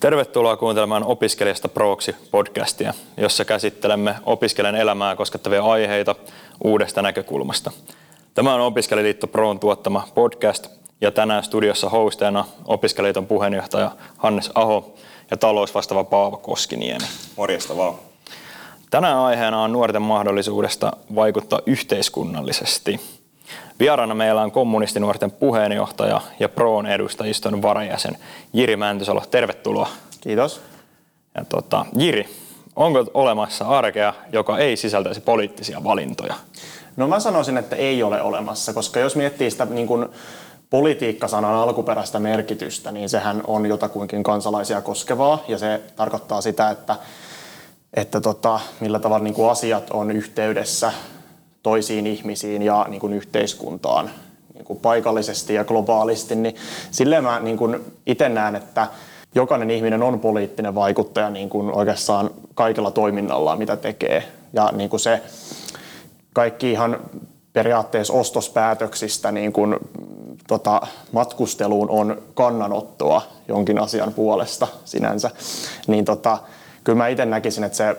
[0.00, 6.14] Tervetuloa kuuntelemaan Opiskelijasta Proksi podcastia, jossa käsittelemme opiskelijan elämää koskettavia aiheita
[6.64, 7.70] uudesta näkökulmasta.
[8.34, 10.66] Tämä on Opiskelijaliitto Proon tuottama podcast
[11.00, 14.94] ja tänään studiossa hosteena Opiskelijaliiton puheenjohtaja Hannes Aho
[15.30, 17.06] ja talousvastaava Paavo Koskiniemi.
[17.36, 17.94] Morjesta vaan.
[18.90, 23.00] Tänään aiheena on nuorten mahdollisuudesta vaikuttaa yhteiskunnallisesti.
[23.78, 28.18] Vieraana meillä on kommunistinuorten puheenjohtaja ja Proon edustajiston varajäsen
[28.52, 29.22] Jiri Mäntysalo.
[29.30, 29.88] Tervetuloa.
[30.20, 30.60] Kiitos.
[31.34, 32.28] Ja tota, Jiri,
[32.76, 36.34] onko olemassa arkea, joka ei sisältäisi poliittisia valintoja?
[36.96, 40.08] No mä sanoisin, että ei ole olemassa, koska jos miettii sitä niin kuin
[40.70, 46.96] politiikkasanan alkuperäistä merkitystä, niin sehän on jotakuinkin kansalaisia koskevaa ja se tarkoittaa sitä, että,
[47.94, 50.92] että tota, millä tavalla niin kuin asiat on yhteydessä
[51.62, 54.10] toisiin ihmisiin ja niin kuin yhteiskuntaan
[54.54, 56.54] niin kuin paikallisesti ja globaalisti, niin
[56.90, 58.86] silleen mä niin kuin itse näen, että
[59.34, 64.24] jokainen ihminen on poliittinen vaikuttaja niin kuin oikeastaan kaikella toiminnallaan, mitä tekee.
[64.52, 65.22] Ja niin kuin se
[66.32, 67.00] kaikki ihan
[67.52, 69.76] periaatteessa ostospäätöksistä niin kuin,
[70.48, 70.80] tota,
[71.12, 75.30] matkusteluun on kannanottoa jonkin asian puolesta sinänsä,
[75.86, 76.38] niin tota,
[76.84, 77.96] kyllä mä itse näkisin, että se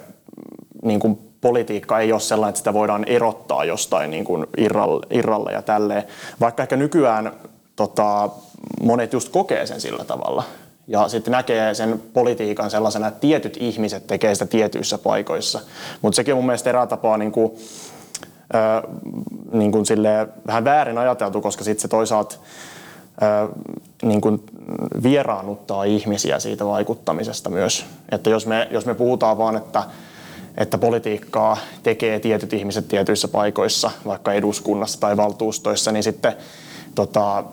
[0.84, 5.52] niin kuin politiikka ei ole sellainen, että sitä voidaan erottaa jostain niin kuin irralle, irralle
[5.52, 6.04] ja tälleen.
[6.40, 7.32] Vaikka ehkä nykyään
[7.76, 8.30] tota,
[8.82, 10.44] monet just kokee sen sillä tavalla.
[10.88, 15.60] Ja sitten näkee sen politiikan sellaisena, että tietyt ihmiset tekee sitä tietyissä paikoissa.
[16.02, 17.52] Mutta sekin on mun mielestä erää tapaa niin kuin,
[18.56, 18.84] äh,
[19.52, 19.86] niin kuin
[20.48, 22.36] vähän väärin ajateltu, koska sitten se toisaalta
[23.24, 23.50] äh,
[24.02, 24.44] niin kuin
[25.04, 27.86] vieraannuttaa ihmisiä siitä vaikuttamisesta myös.
[28.12, 29.84] Että jos me, jos me puhutaan vaan, että
[30.60, 36.34] että politiikkaa tekee tietyt ihmiset tietyissä paikoissa, vaikka eduskunnassa tai valtuustoissa, niin sitten
[36.96, 37.44] tota,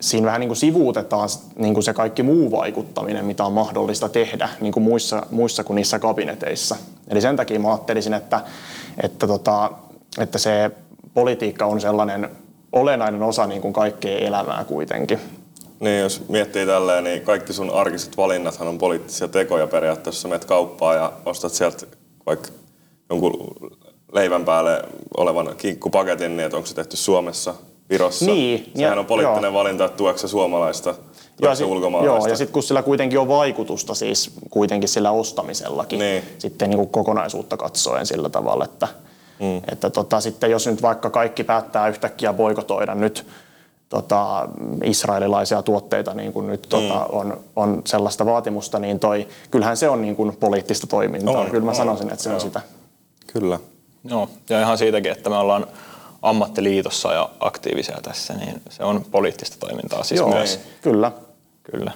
[0.00, 4.48] siinä vähän niin kuin sivuutetaan niin kuin se kaikki muu vaikuttaminen, mitä on mahdollista tehdä
[4.60, 6.76] niin kuin muissa, muissa kuin niissä kabineteissa.
[7.08, 8.40] Eli sen takia mä ajattelisin, että,
[9.02, 9.70] että, tota,
[10.18, 10.70] että se
[11.14, 12.30] politiikka on sellainen
[12.72, 15.20] olennainen osa niin kuin kaikkea elämää kuitenkin.
[15.80, 20.28] Niin, jos miettii tälleen, niin kaikki sun arkiset valinnathan on poliittisia tekoja periaatteessa.
[20.28, 21.86] Menet kauppaan ja ostat sieltä
[22.30, 22.48] vaikka
[23.10, 23.56] jonkun
[24.12, 24.82] leivän päälle
[25.16, 27.54] olevan kinkkupaketin, niin että onko se tehty Suomessa,
[27.90, 28.24] Virossa.
[28.24, 29.54] Niin, Sehän ja, on poliittinen joo.
[29.54, 30.94] valinta, että tueksi suomalaista,
[31.40, 32.18] tueksi sit, ulkomaalaista.
[32.18, 36.22] Joo, ja sitten kun sillä kuitenkin on vaikutusta siis kuitenkin sillä ostamisellakin, niin.
[36.38, 38.88] sitten niin kuin kokonaisuutta katsoen sillä tavalla, että,
[39.40, 39.56] mm.
[39.72, 43.26] että tota, sitten jos nyt vaikka kaikki päättää yhtäkkiä boikotoida nyt
[43.90, 44.48] tota,
[44.84, 47.18] israelilaisia tuotteita, niin kuin nyt tota, mm.
[47.18, 51.38] on, on sellaista vaatimusta, niin toi, kyllähän se on niin kuin poliittista toimintaa.
[51.38, 52.60] On, Kyllä mä on, sanoisin, että se on sitä.
[53.32, 53.58] Kyllä.
[54.04, 55.66] Joo, ja ihan siitäkin, että me ollaan
[56.22, 60.60] ammattiliitossa ja aktiivisia tässä, niin se on poliittista toimintaa siis Joo, myös.
[60.82, 61.12] Kyllä.
[61.62, 61.92] Kyllä.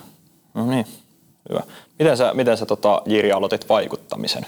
[0.55, 0.87] No niin,
[1.49, 1.63] hyvä.
[1.99, 4.47] Miten sä, miten sä tota, Jiri aloitit vaikuttamisen?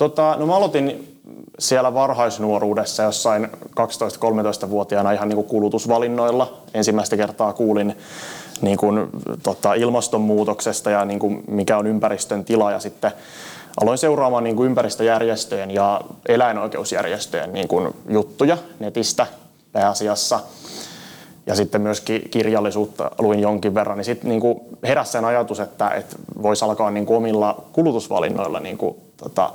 [0.00, 1.18] Tota, no mä aloitin
[1.58, 6.52] siellä varhaisnuoruudessa jossain 12-13-vuotiaana ihan niin kuin kulutusvalinnoilla.
[6.74, 7.96] Ensimmäistä kertaa kuulin
[8.60, 9.08] niin kuin,
[9.42, 12.72] tota, ilmastonmuutoksesta ja niin kuin, mikä on ympäristön tila.
[12.72, 13.12] Ja sitten
[13.82, 19.26] aloin seuraamaan niin kuin ympäristöjärjestöjen ja eläinoikeusjärjestöjen niin kuin, juttuja netistä
[19.72, 20.40] pääasiassa.
[21.46, 22.00] Ja sitten myös
[22.30, 27.06] kirjallisuutta luin jonkin verran, niin sitten niin heräsi sen ajatus, että, että voisi alkaa niin
[27.06, 29.50] kuin omilla kulutusvalinnoilla niin kuin, tota,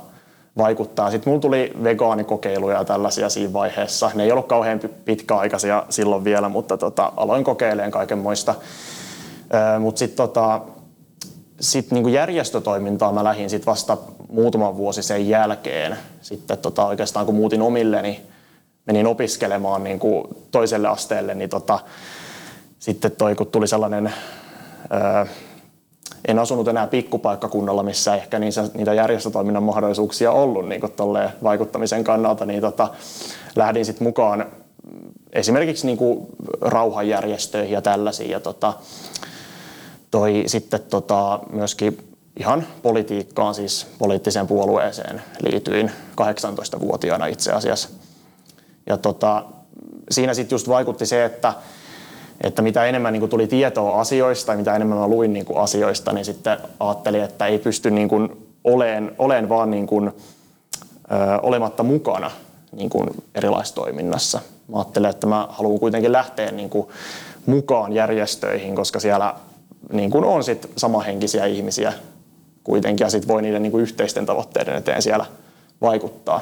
[0.58, 1.10] vaikuttaa.
[1.10, 4.10] Sitten mulla tuli vegaanikokeiluja ja tällaisia siinä vaiheessa.
[4.14, 8.54] Ne ei ollut kauhean pitkäaikaisia silloin vielä, mutta tota, aloin kokeilemaan kaikenmoista.
[9.80, 10.60] Mutta sitten tota,
[11.60, 13.96] sit niinku järjestötoimintaa mä lähdin sit vasta
[14.28, 15.96] muutaman vuosi sen jälkeen.
[16.20, 18.20] Sitten tota, oikeastaan kun muutin omilleni,
[18.86, 21.78] menin opiskelemaan niinku toiselle asteelle, niin tota,
[22.78, 24.12] sitten toi, kun tuli sellainen
[26.26, 28.38] en asunut enää pikkupaikkakunnalla, missä ehkä
[28.74, 30.80] niitä järjestötoiminnan mahdollisuuksia ollut niin
[31.42, 32.88] vaikuttamisen kannalta, niin tota,
[33.56, 34.46] lähdin sitten mukaan
[35.32, 36.26] esimerkiksi niin kuin
[36.60, 38.30] rauhanjärjestöihin ja tällaisiin.
[38.30, 38.72] Ja tota,
[40.10, 41.98] toi sitten tota, myöskin
[42.36, 45.90] ihan politiikkaan, siis poliittiseen puolueeseen liityin
[46.20, 47.88] 18-vuotiaana itse asiassa.
[48.86, 49.44] Ja tota,
[50.10, 51.54] siinä sitten just vaikutti se, että
[52.40, 55.58] että mitä enemmän niin kuin tuli tietoa asioista ja mitä enemmän mä luin niin kuin
[55.58, 60.12] asioista, niin sitten ajattelin, että ei pysty niin kuin oleen, oleen vaan niin kuin, ö,
[61.42, 62.30] olematta mukana
[62.72, 64.40] niin kuin erilaistoiminnassa.
[64.68, 66.88] Mä ajattelin, että mä haluan kuitenkin lähteä niin kuin
[67.46, 69.34] mukaan järjestöihin, koska siellä
[69.92, 71.92] niin kuin on sit samahenkisiä ihmisiä
[72.64, 75.26] kuitenkin ja sitten voi niiden niin kuin yhteisten tavoitteiden eteen siellä
[75.80, 76.40] vaikuttaa.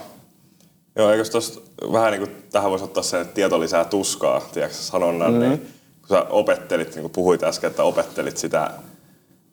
[0.97, 1.61] Joo, eikö tuosta
[1.93, 5.49] vähän niin kuin tähän voisi ottaa sen, että tieto lisää tuskaa, tiedätkö, sanonnan, mm-hmm.
[5.49, 5.69] niin
[6.09, 8.71] kun sä opettelit, niin kuin puhuit äsken, että opettelit sitä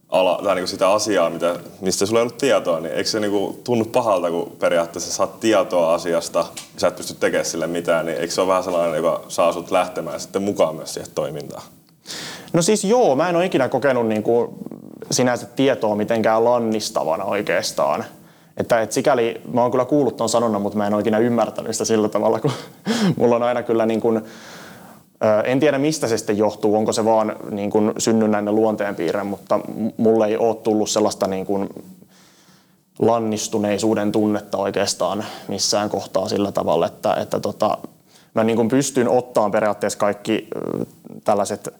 [0.09, 3.19] ala, tai niin kuin sitä asiaa, mitä, mistä sulla ei ollut tietoa, niin eikö se
[3.19, 6.39] niin kuin tunnu pahalta, kun periaatteessa saat tietoa asiasta
[6.73, 9.53] ja sä et pysty tekemään sille mitään, niin eikö se ole vähän sellainen, joka saa
[9.53, 11.63] sut lähtemään sitten mukaan myös siihen toimintaan?
[12.53, 14.49] No siis joo, mä en ole ikinä kokenut niin kuin
[15.11, 18.05] sinänsä tietoa mitenkään lannistavana oikeastaan.
[18.57, 21.71] Että et sikäli, mä oon kyllä kuullut ton sanonnan, mutta mä en ole ikinä ymmärtänyt
[21.71, 22.51] sitä sillä tavalla, kun
[23.17, 24.21] mulla on aina kyllä niin kuin,
[25.43, 29.59] en tiedä mistä se sitten johtuu, onko se vaan niin kuin synnynnäinen luonteenpiirre, mutta
[29.97, 31.69] mulle ei ole tullut sellaista niin kuin
[32.99, 37.77] lannistuneisuuden tunnetta oikeastaan missään kohtaa sillä tavalla, että, että tota,
[38.33, 40.47] mä niin kuin pystyn ottamaan periaatteessa kaikki
[41.23, 41.73] tällaiset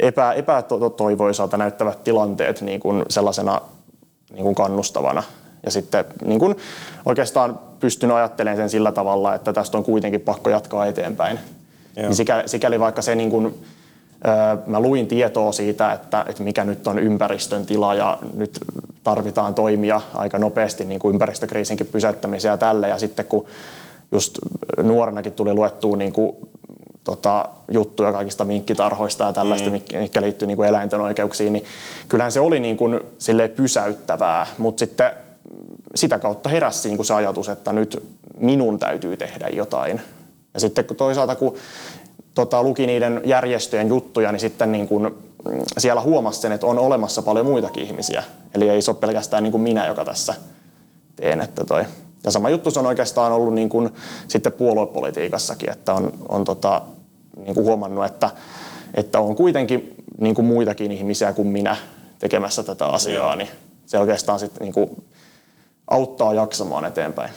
[0.00, 3.60] epä, epätoivoisalta näyttävät tilanteet niin kuin sellaisena
[4.32, 5.22] niin kuin kannustavana.
[5.64, 6.56] Ja sitten niin kuin
[7.04, 11.38] oikeastaan pystyn ajattelemaan sen sillä tavalla, että tästä on kuitenkin pakko jatkaa eteenpäin.
[11.96, 13.54] Niin sikäli, sikäli vaikka se niin kuin,
[14.66, 18.60] mä luin tietoa siitä, että, että mikä nyt on ympäristön tila ja nyt
[19.04, 22.88] tarvitaan toimia aika nopeasti niin kuin ympäristökriisinkin pysäyttämiseen ja tälle.
[22.88, 23.46] Ja sitten kun
[24.12, 24.38] just
[24.82, 26.36] nuorenakin tuli luettua niin kuin
[27.04, 29.80] tota, juttuja kaikista minkkitarhoista ja tällaista, mm.
[30.00, 31.64] mikä liittyy niin kuin eläinten oikeuksiin, niin
[32.08, 33.00] kyllähän se oli niin kuin,
[33.56, 35.10] pysäyttävää, mutta sitten
[35.96, 38.02] sitä kautta heräsi niin kuin se ajatus, että nyt
[38.38, 40.00] minun täytyy tehdä jotain.
[40.54, 41.54] Ja sitten kun toisaalta kun
[42.34, 45.14] tota, luki niiden järjestöjen juttuja, niin sitten niin kuin,
[45.78, 48.22] siellä huomasi sen, että on olemassa paljon muitakin ihmisiä.
[48.54, 50.34] Eli ei se ole pelkästään niin kuin minä, joka tässä
[51.16, 51.40] teen.
[51.40, 51.84] Että toi.
[52.24, 53.90] Ja sama juttu se on oikeastaan ollut niin kuin
[54.28, 56.82] sitten puoluepolitiikassakin, että on, on tota,
[57.36, 58.30] niin kuin huomannut, että,
[58.94, 61.76] että on kuitenkin niin kuin muitakin ihmisiä kuin minä
[62.18, 63.48] tekemässä tätä asiaa, niin
[63.86, 65.04] se oikeastaan sitten niin kuin
[65.90, 67.30] auttaa jaksamaan eteenpäin.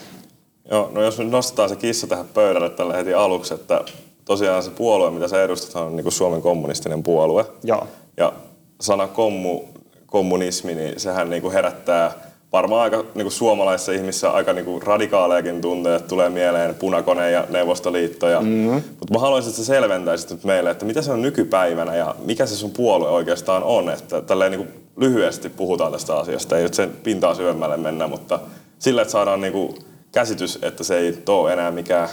[0.70, 3.80] Joo, no jos nyt nostetaan se kissa tähän pöydälle tällä heti aluksi, että
[4.24, 7.44] tosiaan se puolue, mitä sä edustat, on niin kuin Suomen kommunistinen puolue.
[7.64, 7.86] Joo.
[8.16, 8.32] Ja
[8.80, 9.60] sana kommu,
[10.06, 12.12] kommunismi, niin sehän niin kuin herättää
[12.52, 17.44] varmaan aika niin kuin suomalaisissa ihmisissä aika niin kuin radikaalejakin tunteja, tulee mieleen punakone ja
[17.48, 18.28] Neuvostoliitto.
[18.28, 18.82] Ja, mm-hmm.
[19.00, 22.46] Mutta mä haluaisin, että sä selventäisit nyt meille, että mitä se on nykypäivänä ja mikä
[22.46, 23.90] se sun puolue oikeastaan on.
[23.90, 28.40] Että tälleen niin kuin lyhyesti puhutaan tästä asiasta, ei nyt sen pintaa syvemmälle mennä, mutta
[28.78, 29.74] sillä, että saadaan niin kuin
[30.12, 32.08] käsitys, että se ei ole enää mikään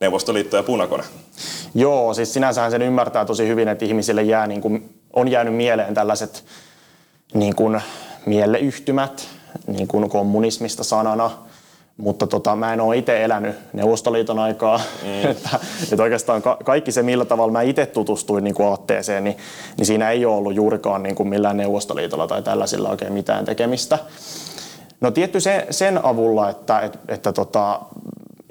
[0.00, 1.04] Neuvostoliitto ja punakone.
[1.74, 5.94] Joo, siis sinänsähän sen ymmärtää tosi hyvin, että ihmisille jää, niin kuin, on jäänyt mieleen
[5.94, 6.44] tällaiset
[7.34, 7.80] niin kuin,
[8.26, 9.28] mieleyhtymät,
[9.66, 11.30] niin kuin kommunismista sanana,
[11.98, 14.80] mutta tota, mä en ole itse elänyt Neuvostoliiton aikaa.
[15.02, 15.24] Mm.
[15.30, 15.60] että,
[15.92, 19.36] että oikeastaan ka- kaikki se, millä tavalla mä itse tutustuin niin kuin aatteeseen, niin,
[19.76, 23.98] niin siinä ei ole ollut juurikaan niin kuin millään Neuvostoliitolla tai tällaisilla oikein mitään tekemistä.
[25.00, 27.80] No tietty se, sen avulla, että, että, että tota,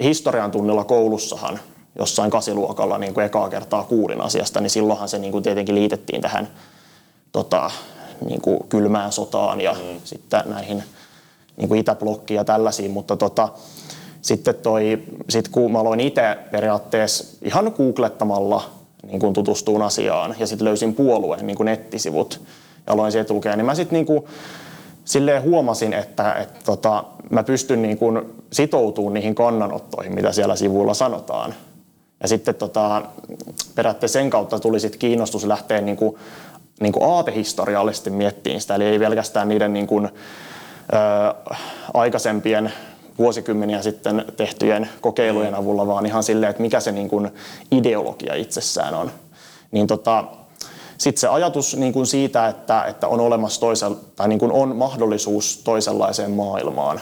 [0.02, 1.58] historian tunnilla koulussahan
[1.98, 6.20] jossain kasiluokalla niin kuin ekaa kertaa kuulin asiasta, niin silloinhan se niin kuin tietenkin liitettiin
[6.20, 6.48] tähän
[7.32, 7.70] tota,
[8.24, 10.00] niin kuin kylmään sotaan ja mm.
[10.04, 10.82] sitten näihin
[11.58, 13.48] niin kuin itäblokkiin ja tällaisiin, mutta tota,
[14.22, 18.70] sitten toi, sit kun mä aloin itse periaatteessa ihan googlettamalla
[19.06, 22.40] niin kuin tutustuun asiaan ja sitten löysin puolueen niin kuin nettisivut
[22.86, 24.24] ja aloin sieltä lukea, niin mä sitten niin kuin,
[25.04, 28.20] silleen huomasin, että, että tota, mä pystyn niin kuin
[28.52, 31.54] sitoutumaan niihin kannanottoihin, mitä siellä sivuilla sanotaan.
[32.22, 33.02] Ja sitten tota,
[33.74, 36.16] periaatteessa sen kautta tuli sit kiinnostus lähteä niin kuin
[36.80, 40.08] niin kuin aatehistoriallisesti miettiin sitä, eli ei pelkästään niiden niin kuin,
[41.94, 42.72] aikaisempien
[43.18, 45.58] vuosikymmeniä sitten tehtyjen kokeilujen mm.
[45.58, 47.30] avulla, vaan ihan silleen, että mikä se niin kuin
[47.70, 49.10] ideologia itsessään on.
[49.70, 50.24] Niin tota,
[50.98, 54.76] sitten se ajatus niin kuin siitä, että, että on olemassa toisella, tai niin kuin on
[54.76, 57.00] mahdollisuus toisenlaiseen maailmaan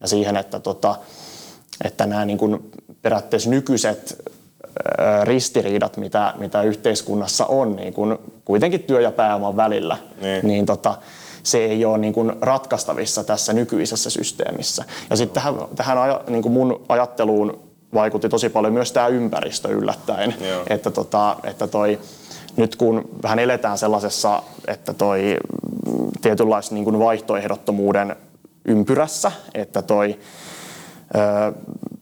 [0.00, 0.96] ja siihen, että, tota,
[1.84, 4.22] että nämä niin kuin periaatteessa nykyiset
[5.24, 10.94] ristiriidat, mitä, mitä yhteiskunnassa on niin kun kuitenkin työ ja pääoman välillä, niin, niin tota,
[11.42, 14.84] se ei ole niin kuin ratkaistavissa tässä nykyisessä systeemissä.
[15.10, 17.60] Ja sitten tähän, tähän niin kuin mun ajatteluun
[17.94, 20.62] vaikutti tosi paljon myös tämä ympäristö yllättäen, Joo.
[20.70, 21.98] että, tota, että toi,
[22.56, 25.36] nyt kun vähän eletään sellaisessa, että toi
[26.22, 28.16] tietynlaisen niin kuin vaihtoehdottomuuden
[28.64, 30.18] ympyrässä, että toi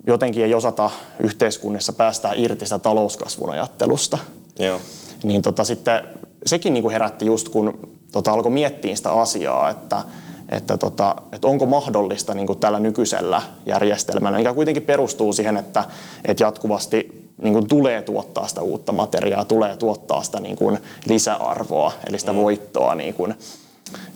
[0.06, 4.18] jotenkin ei osata yhteiskunnassa päästää irti sitä talouskasvun ajattelusta.
[4.58, 4.80] Joo.
[5.22, 6.02] Niin tota, sitten
[6.46, 10.02] sekin niin kuin herätti just kun tota, alkoi miettiä sitä asiaa, että,
[10.48, 15.84] että, tota, että onko mahdollista niin tällä nykyisellä järjestelmällä, mikä kuitenkin perustuu siihen, että,
[16.24, 21.92] että jatkuvasti niin kuin tulee tuottaa sitä uutta materiaa, tulee tuottaa sitä niin kuin lisäarvoa,
[22.08, 22.38] eli sitä mm.
[22.38, 23.34] voittoa niin kuin,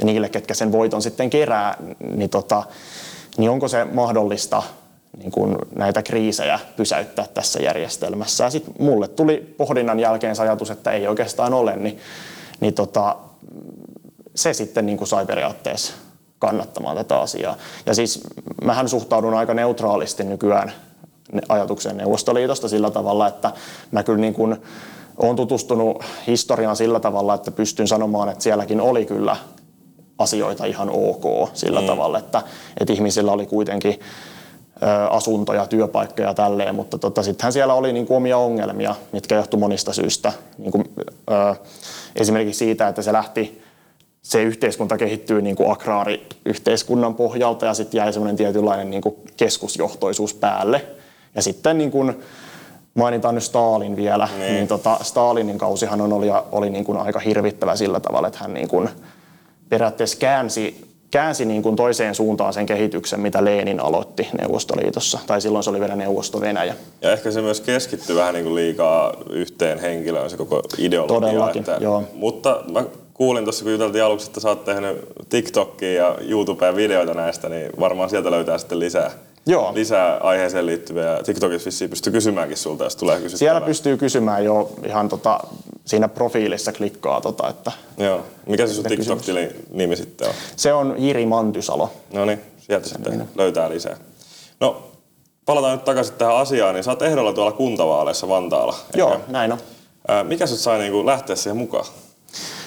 [0.02, 1.76] niille, ketkä sen voiton sitten kerää,
[2.16, 2.62] niin, tota,
[3.36, 4.62] niin onko se mahdollista
[5.18, 8.44] niin kuin näitä kriisejä pysäyttää tässä järjestelmässä.
[8.44, 11.98] Ja sitten mulle tuli pohdinnan jälkeen se ajatus, että ei oikeastaan ole, niin
[12.60, 13.16] niin tota,
[14.34, 15.92] se sitten niin kuin sai periaatteessa
[16.38, 17.56] kannattamaan tätä asiaa.
[17.86, 18.20] Ja siis
[18.64, 20.72] mähän suhtaudun aika neutraalisti nykyään
[21.48, 23.52] ajatukseen Neuvostoliitosta sillä tavalla, että
[23.90, 24.56] mä kyllä niin kuin
[25.16, 29.36] olen tutustunut historiaan sillä tavalla, että pystyn sanomaan, että sielläkin oli kyllä
[30.18, 31.86] asioita ihan ok sillä mm.
[31.86, 32.42] tavalla, että,
[32.80, 34.00] että ihmisillä oli kuitenkin
[35.10, 39.56] asuntoja, työpaikkoja ja tälleen, mutta tota, sittenhän siellä oli niin kuin omia ongelmia, mitkä johtu
[39.56, 40.32] monista syistä.
[40.58, 40.84] Niin kuin,
[41.30, 41.54] ö,
[42.16, 43.63] esimerkiksi siitä, että se lähti,
[44.24, 50.34] se yhteiskunta kehittyy niin kuin agraariyhteiskunnan pohjalta ja sitten jäi semmoinen tietynlainen niin kuin keskusjohtoisuus
[50.34, 50.84] päälle.
[51.34, 52.14] Ja sitten niin kuin,
[52.94, 57.18] mainitaan nyt Stalin vielä, niin, niin tota, Stalinin kausihan on, oli, oli niin kuin aika
[57.18, 58.88] hirvittävä sillä tavalla, että hän niin kuin
[59.68, 65.64] periaatteessa käänsi käänsi niin kuin toiseen suuntaan sen kehityksen, mitä Lenin aloitti Neuvostoliitossa, tai silloin
[65.64, 66.74] se oli vielä Neuvosto-Venäjä.
[67.02, 71.20] Ja ehkä se myös keskittyi vähän niin kuin liikaa yhteen henkilöön se koko ideologia.
[71.20, 72.02] Todellakin, että, joo.
[72.14, 77.14] Mutta mä kuulin tuossa, kun juteltiin aluksi, että sä oot tehnyt TikTokia ja YouTubea videoita
[77.14, 79.10] näistä, niin varmaan sieltä löytää sitten lisää
[79.46, 79.74] Joo.
[79.74, 81.20] lisää aiheeseen liittyviä.
[81.24, 83.38] TikTokissa vissiin pystyy kysymäänkin sulta, jos tulee kysyttävää.
[83.38, 85.40] Siellä pystyy kysymään jo ihan tota,
[85.84, 87.20] siinä profiilissa klikkaa.
[87.20, 88.20] Tota, että Joo.
[88.46, 90.34] Mikä se sun TikTok-tilin nimi sitten on?
[90.56, 91.90] Se on Jiri Mantysalo.
[92.12, 93.26] No niin, sieltä sitten minä.
[93.34, 93.96] löytää lisää.
[94.60, 94.82] No,
[95.46, 98.76] palataan nyt takaisin tähän asiaan, niin sä oot ehdolla tuolla kuntavaaleissa Vantaalla.
[98.94, 99.22] Joo, Eikä?
[99.28, 99.58] näin on.
[100.24, 101.84] mikä sut sai niinku lähteä siihen mukaan?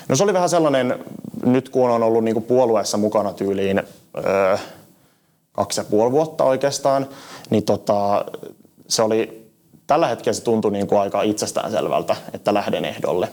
[0.08, 1.06] No se oli vähän sellainen,
[1.46, 3.84] nyt kun on ollut niinku puolueessa mukana tyyliin
[4.18, 4.58] öö,
[5.52, 7.08] kaksi ja puoli vuotta oikeastaan,
[7.50, 8.26] niin tota,
[8.88, 9.52] se oli,
[9.88, 13.30] tällä hetkellä se tuntui niin kuin aika itsestäänselvältä, että lähden ehdolle.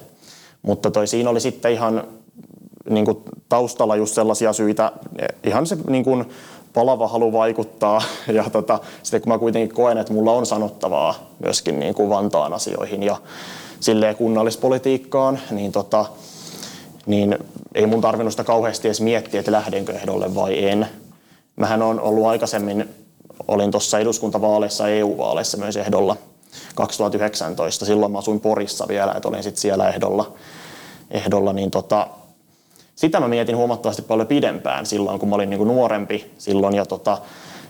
[0.62, 2.04] Mutta toi siinä oli sitten ihan
[2.90, 4.93] niin kuin taustalla just sellaisia syitä,
[5.45, 6.25] ihan se niin kuin
[6.73, 8.02] palava halu vaikuttaa
[8.33, 12.52] ja tota, sitten kun mä kuitenkin koen, että mulla on sanottavaa myöskin niin kuin Vantaan
[12.52, 13.16] asioihin ja
[13.81, 16.07] silleen kunnallispolitiikkaan, niin, tota,
[17.06, 17.38] niin
[17.75, 20.87] ei mun tarvinnut sitä kauheasti edes miettiä, että lähdenkö ehdolle vai en.
[21.56, 22.88] Mähän on ollut aikaisemmin,
[23.49, 26.16] olin tuossa eduskuntavaaleissa EU-vaaleissa myös ehdolla
[26.75, 27.84] 2019.
[27.84, 30.32] Silloin mä asuin Porissa vielä, että olin sitten siellä ehdolla.
[31.11, 32.06] ehdolla niin tota,
[32.96, 36.75] sitä mä mietin huomattavasti paljon pidempään silloin, kun mä olin niinku nuorempi silloin.
[36.75, 37.18] Ja tota,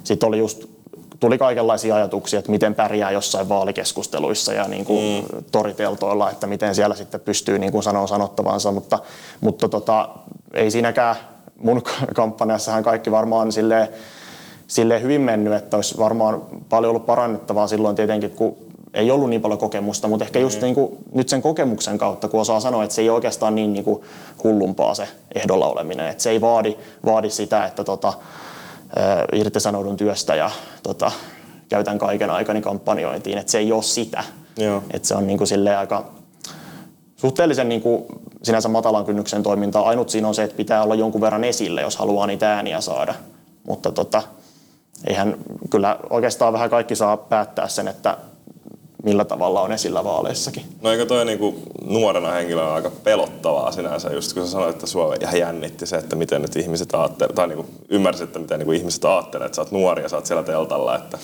[0.05, 0.74] sitten oli just
[1.21, 5.45] tuli kaikenlaisia ajatuksia, että miten pärjää jossain vaalikeskusteluissa ja niin kuin mm.
[5.53, 8.99] toriteltoilla, että miten siellä sitten pystyy niin kuin sanoa sanottavansa, mutta,
[9.41, 10.09] mutta tota,
[10.55, 11.17] ei siinäkään
[11.59, 11.83] mun
[12.15, 13.89] kampanjassahan kaikki varmaan silleen,
[14.67, 18.57] silleen hyvin mennyt, että olisi varmaan paljon ollut parannettavaa silloin tietenkin, kun
[18.95, 20.65] ei ollut niin paljon kokemusta, mutta ehkä just mm.
[20.65, 23.85] niin kuin, nyt sen kokemuksen kautta, kun osaa sanoa, että se ei oikeastaan niin, niin
[23.85, 24.03] kuin
[24.45, 26.09] hullumpaa se ehdolla oleminen.
[26.09, 28.13] Että se ei vaadi, vaadi sitä, että tota,
[29.33, 30.51] irtisanoudun työstä ja
[30.83, 31.13] tota,
[31.69, 33.39] käytän kaiken aikani kampanjointiin.
[33.39, 34.25] Että se ei ole sitä.
[34.57, 34.83] Joo.
[34.91, 35.49] Että se on niin kuin
[35.79, 36.05] aika
[37.17, 38.05] suhteellisen niin kuin
[38.43, 39.89] sinänsä matalan kynnyksen toimintaa.
[39.89, 43.15] Ainut siinä on se, että pitää olla jonkun verran esille, jos haluaa niitä ääniä saada.
[43.67, 44.23] Mutta tota,
[45.07, 45.37] eihän
[45.71, 48.17] kyllä oikeastaan vähän kaikki saa päättää sen, että
[49.05, 50.63] millä tavalla on esillä vaaleissakin.
[50.83, 55.15] No eikö toi niinku nuorena henkilönä aika pelottavaa sinänsä, just kun sä sanoit, että sua
[55.21, 59.05] ihan jännitti se, että miten nyt ihmiset ajattelevat, tai niinku ymmärsit, että miten niinku ihmiset
[59.05, 61.19] ajattelevat, että sä oot nuori ja sä oot siellä teltalla, että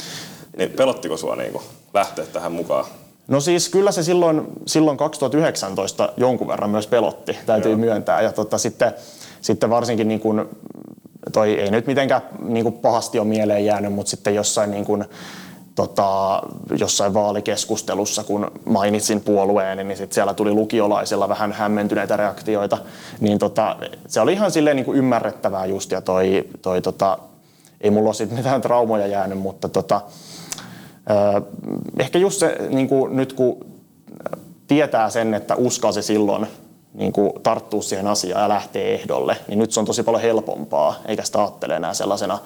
[0.56, 1.62] niin pelottiko sua niinku
[1.94, 2.84] lähteä tähän mukaan?
[3.28, 7.78] No siis kyllä se silloin, silloin 2019 jonkun verran myös pelotti, täytyy Joo.
[7.78, 8.22] myöntää.
[8.22, 8.92] Ja tota, sitten,
[9.40, 10.44] sitten varsinkin niin kuin,
[11.32, 15.04] toi ei nyt mitenkään niin kuin pahasti ole mieleen jäänyt, mutta sitten jossain niin kuin,
[15.80, 16.42] tota,
[16.78, 22.78] jossain vaalikeskustelussa, kun mainitsin puolueen, niin sit siellä tuli lukiolaisilla vähän hämmentyneitä reaktioita.
[23.20, 27.18] Niin tota, se oli ihan silleen niin kuin ymmärrettävää just, ja toi, toi tota,
[27.80, 30.00] ei mulla ole mitään traumoja jäänyt, mutta tota,
[31.98, 33.66] Ehkä just se, niin kuin nyt kun
[34.66, 36.46] tietää sen, että uskalsi silloin
[36.94, 40.94] niin kuin tarttua siihen asiaan ja lähtee ehdolle, niin nyt se on tosi paljon helpompaa,
[41.06, 42.38] eikä sitä ajattele enää sellaisena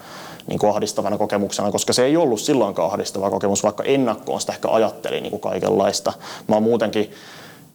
[0.47, 4.69] niin kuin ahdistavana kokemuksena, koska se ei ollut silloinkaan ahdistava kokemus, vaikka ennakkoon sitä ehkä
[4.69, 6.13] ajattelin niin kuin kaikenlaista.
[6.49, 7.11] Mä oon muutenkin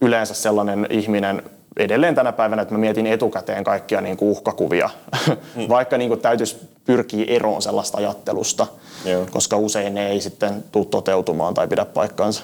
[0.02, 1.44] yleensä sellainen ihminen,
[1.78, 4.90] edelleen tänä päivänä, että mä mietin etukäteen kaikkia niin kuin uhkakuvia,
[5.26, 5.70] hmm.
[5.70, 8.68] vaikka niin kuin täytyisi pyrkiä eroon sellaista ajattelusta,
[9.06, 9.26] Joo.
[9.32, 12.44] koska usein ne ei sitten tule toteutumaan tai pidä paikkaansa.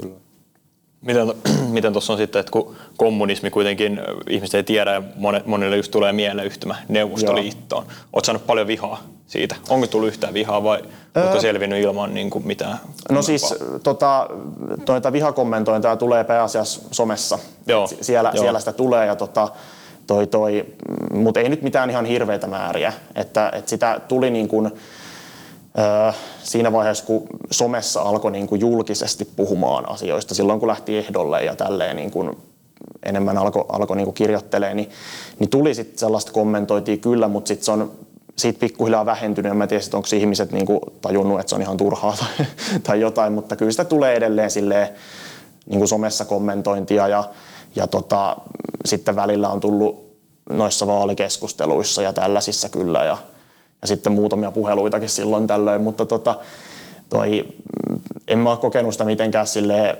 [0.00, 0.14] Kyllä.
[1.02, 1.34] Miten,
[1.76, 5.02] miten tuossa on sitten, että kun kommunismi kuitenkin ihmiset ei tiedä ja
[5.46, 7.84] monille just tulee mieleen yhtymä Neuvostoliittoon.
[8.12, 9.56] Oletko saanut paljon vihaa siitä?
[9.68, 10.82] Onko tullut yhtään vihaa vai
[11.16, 12.78] öö, onko selvinnyt ilman niin kuin mitään?
[13.10, 14.28] No siis tota,
[14.84, 17.38] tuota vihakommentointia tulee pääasiassa somessa.
[17.66, 17.88] Joo.
[18.00, 18.42] Siellä, Joo.
[18.42, 19.48] siellä sitä tulee ja tota,
[20.06, 20.64] toi, toi,
[21.14, 22.92] mutta ei nyt mitään ihan hirveitä määriä.
[23.14, 24.70] Että, että sitä tuli niin kuin,
[26.42, 31.56] siinä vaiheessa, kun somessa alkoi niin kuin julkisesti puhumaan asioista, silloin kun lähti ehdolle ja
[31.56, 32.36] tälleen, niin kuin,
[33.02, 34.90] enemmän alkoi alko niin kirjoittelemaan, niin,
[35.38, 37.92] niin tuli sitten sellaista kommentointia kyllä, mutta sitten se on
[38.36, 39.50] siitä pikkuhiljaa vähentynyt.
[39.50, 42.46] En mä tiedä, onko ihmiset niin kuin tajunnut, että se on ihan turhaa tai,
[42.82, 44.88] tai jotain, mutta kyllä sitä tulee edelleen silleen,
[45.66, 47.24] niin kuin somessa kommentointia ja,
[47.76, 48.36] ja tota,
[48.84, 50.12] sitten välillä on tullut
[50.50, 53.16] noissa vaalikeskusteluissa ja tällaisissa kyllä ja,
[53.82, 56.38] ja sitten muutamia puheluitakin silloin tällöin, mutta tota,
[57.08, 57.44] toi,
[58.28, 59.96] en mä ole kokenut sitä mitenkään silleen,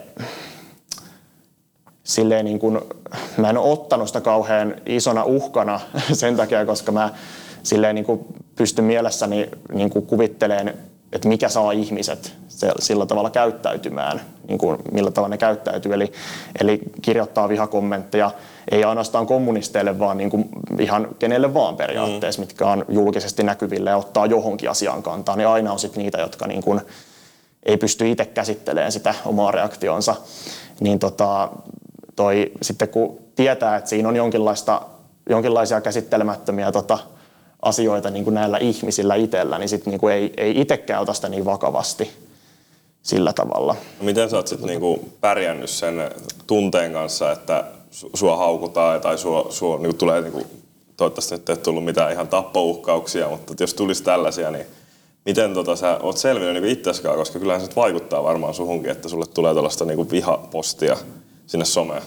[2.04, 2.80] silleen niin kuin,
[3.36, 5.80] mä en ole ottanut sitä kauhean isona uhkana
[6.12, 7.10] sen takia, koska mä
[7.62, 8.20] silleen niin kuin
[8.56, 10.74] pystyn mielessäni niin kuin kuvitteleen,
[11.12, 12.32] että mikä saa ihmiset
[12.78, 15.94] sillä tavalla käyttäytymään, niin kuin millä tavalla ne käyttäytyy.
[15.94, 16.12] Eli,
[16.60, 18.30] eli kirjoittaa vihakommentteja
[18.70, 22.46] ei ainoastaan kommunisteille, vaan niin kuin ihan kenelle vaan periaatteessa, mm.
[22.46, 26.46] mitkä on julkisesti näkyville ja ottaa johonkin asiaan kantaa, niin aina on sitten niitä, jotka
[26.46, 26.80] niin kuin
[27.62, 30.14] ei pysty itse käsittelemään sitä omaa reaktionsa.
[30.80, 31.48] Niin tota,
[32.16, 34.82] toi, sitten kun tietää, että siinä on jonkinlaista,
[35.28, 36.98] jonkinlaisia käsittelemättömiä tota,
[37.62, 41.44] asioita niin kuin näillä ihmisillä itsellä, niin sitten niin ei, ei itsekään ota sitä niin
[41.44, 42.10] vakavasti
[43.02, 43.76] sillä tavalla.
[43.98, 46.10] No miten sä oot sitten niinku pärjännyt sen
[46.46, 47.64] tunteen kanssa, että
[48.14, 50.46] sua haukutaan tai sua, sua niinku tulee, niinku,
[50.96, 54.66] toivottavasti nyt ei tullut mitään ihan tappouhkauksia, mutta jos tulisi tällaisia, niin
[55.26, 59.26] miten tota, sä oot selvinnyt niinku itseskaan, koska kyllähän se vaikuttaa varmaan suhunkin, että sulle
[59.26, 60.96] tulee tällaista niinku vihapostia
[61.46, 62.02] sinne someen.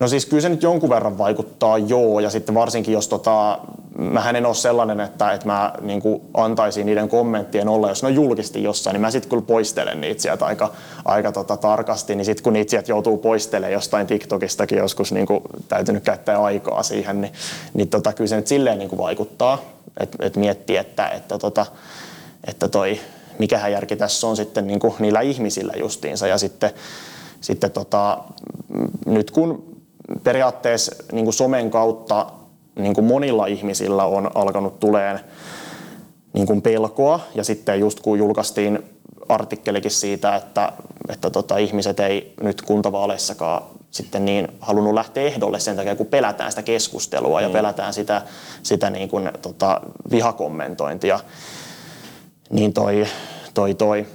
[0.00, 3.58] No siis kyllä se nyt jonkun verran vaikuttaa joo, ja sitten varsinkin jos tota,
[3.98, 8.06] mä en ole sellainen, että, että mä niin kuin antaisin niiden kommenttien olla, jos ne
[8.06, 10.72] on julkisesti jossain, niin mä sitten kyllä poistelen niitä sieltä aika,
[11.04, 15.40] aika tota, tarkasti, niin sitten kun niitä sieltä joutuu poistelemaan jostain TikTokistakin joskus niin kuin
[15.68, 17.32] täytynyt käyttää aikaa siihen, niin,
[17.74, 19.58] niin tota, kyllä se nyt silleen niin kuin vaikuttaa,
[20.00, 21.66] että et miettii, että, että, tota,
[22.46, 23.00] että toi,
[23.38, 26.70] mikähän järki tässä on sitten niin kuin niillä ihmisillä justiinsa, ja sitten,
[27.40, 28.18] sitten tota,
[29.06, 29.67] nyt kun
[30.22, 32.26] periaatteessa niin kuin somen kautta
[32.76, 35.20] niin kuin monilla ihmisillä on alkanut tuleen
[36.32, 38.84] niin kuin pelkoa ja sitten just kun julkaistiin
[39.28, 40.72] artikkelikin siitä, että,
[41.08, 46.52] että tota, ihmiset ei nyt kuntavaaleissakaan sitten niin halunnut lähteä ehdolle sen takia, kun pelätään
[46.52, 47.44] sitä keskustelua mm.
[47.44, 48.22] ja pelätään sitä,
[48.62, 49.80] sitä niin kuin, tota,
[50.10, 51.20] vihakommentointia,
[52.50, 53.06] niin toi,
[53.54, 54.06] toi, toi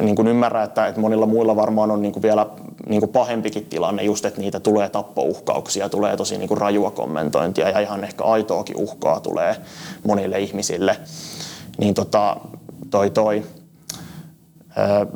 [0.00, 2.46] niin kuin ymmärrän, että, että monilla muilla varmaan on niin kuin vielä
[2.88, 7.68] niin kuin pahempikin tilanne, just että niitä tulee tappouhkauksia, tulee tosi niin kuin rajua kommentointia
[7.68, 9.56] ja ihan ehkä aitoakin uhkaa tulee
[10.06, 10.96] monille ihmisille.
[11.78, 12.36] Niin tota,
[12.90, 13.42] toi toi.
[14.78, 15.06] Öö,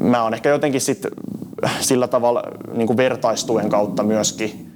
[0.00, 1.06] mä oon ehkä jotenkin sit
[1.80, 2.42] sillä tavalla
[2.74, 4.72] niin kuin vertaistuen kautta myöskin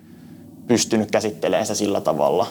[0.66, 2.46] pystynyt käsittelemään sitä sillä tavalla,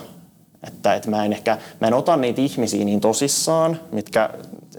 [0.67, 4.29] että, että mä en ehkä mä en ota niitä ihmisiä niin tosissaan, mitkä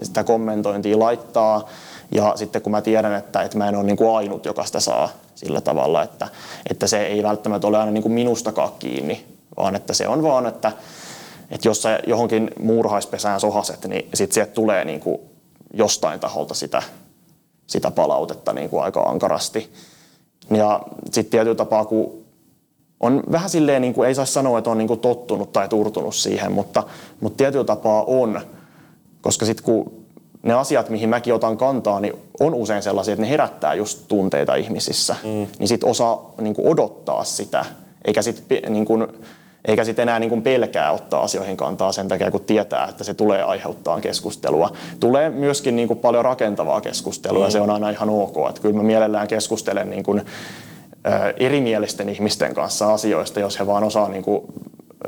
[0.01, 1.69] sitä kommentointia laittaa,
[2.11, 4.79] ja sitten kun mä tiedän, että, että mä en ole niin kuin ainut, joka sitä
[4.79, 6.27] saa sillä tavalla, että,
[6.69, 9.25] että se ei välttämättä ole aina niin kuin minustakaan kiinni,
[9.57, 10.71] vaan että se on vaan, että,
[11.51, 15.17] että jos sä johonkin muurahaispesään sohaset, niin sitten sieltä tulee niin kuin
[15.73, 16.83] jostain taholta sitä,
[17.67, 19.73] sitä palautetta niin kuin aika ankarasti.
[20.51, 20.81] Ja
[21.11, 22.25] sitten tietyllä tapaa, kun
[22.99, 26.15] on vähän silleen, niin kuin, ei saa sanoa, että on niin kuin tottunut tai turtunut
[26.15, 26.83] siihen, mutta,
[27.21, 28.41] mutta tietyllä tapaa on,
[29.27, 29.91] koska sitten kun
[30.43, 34.55] ne asiat, mihin mäkin otan kantaa, niin on usein sellaisia, että ne herättää just tunteita
[34.55, 35.15] ihmisissä.
[35.23, 35.47] Mm.
[35.59, 37.65] Niin sit osaa niin kuin odottaa sitä,
[38.05, 39.07] eikä sit, niin kuin,
[39.65, 43.13] eikä sit enää niin kuin pelkää ottaa asioihin kantaa sen takia, kun tietää, että se
[43.13, 44.71] tulee aiheuttaa keskustelua.
[44.99, 47.45] Tulee myöskin niin kuin paljon rakentavaa keskustelua, mm.
[47.45, 48.35] ja se on aina ihan ok.
[48.49, 53.83] Että kyllä mä mielellään keskustelen niin kuin, ä, erimielisten ihmisten kanssa asioista, jos he vaan
[53.83, 54.41] osaa niin kuin,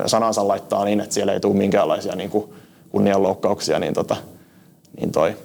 [0.06, 2.52] sanansa laittaa niin, että siellä ei tule minkäänlaisia niin kuin,
[2.90, 4.16] kunnianloukkauksia, niin tota,
[4.96, 5.36] niin toi,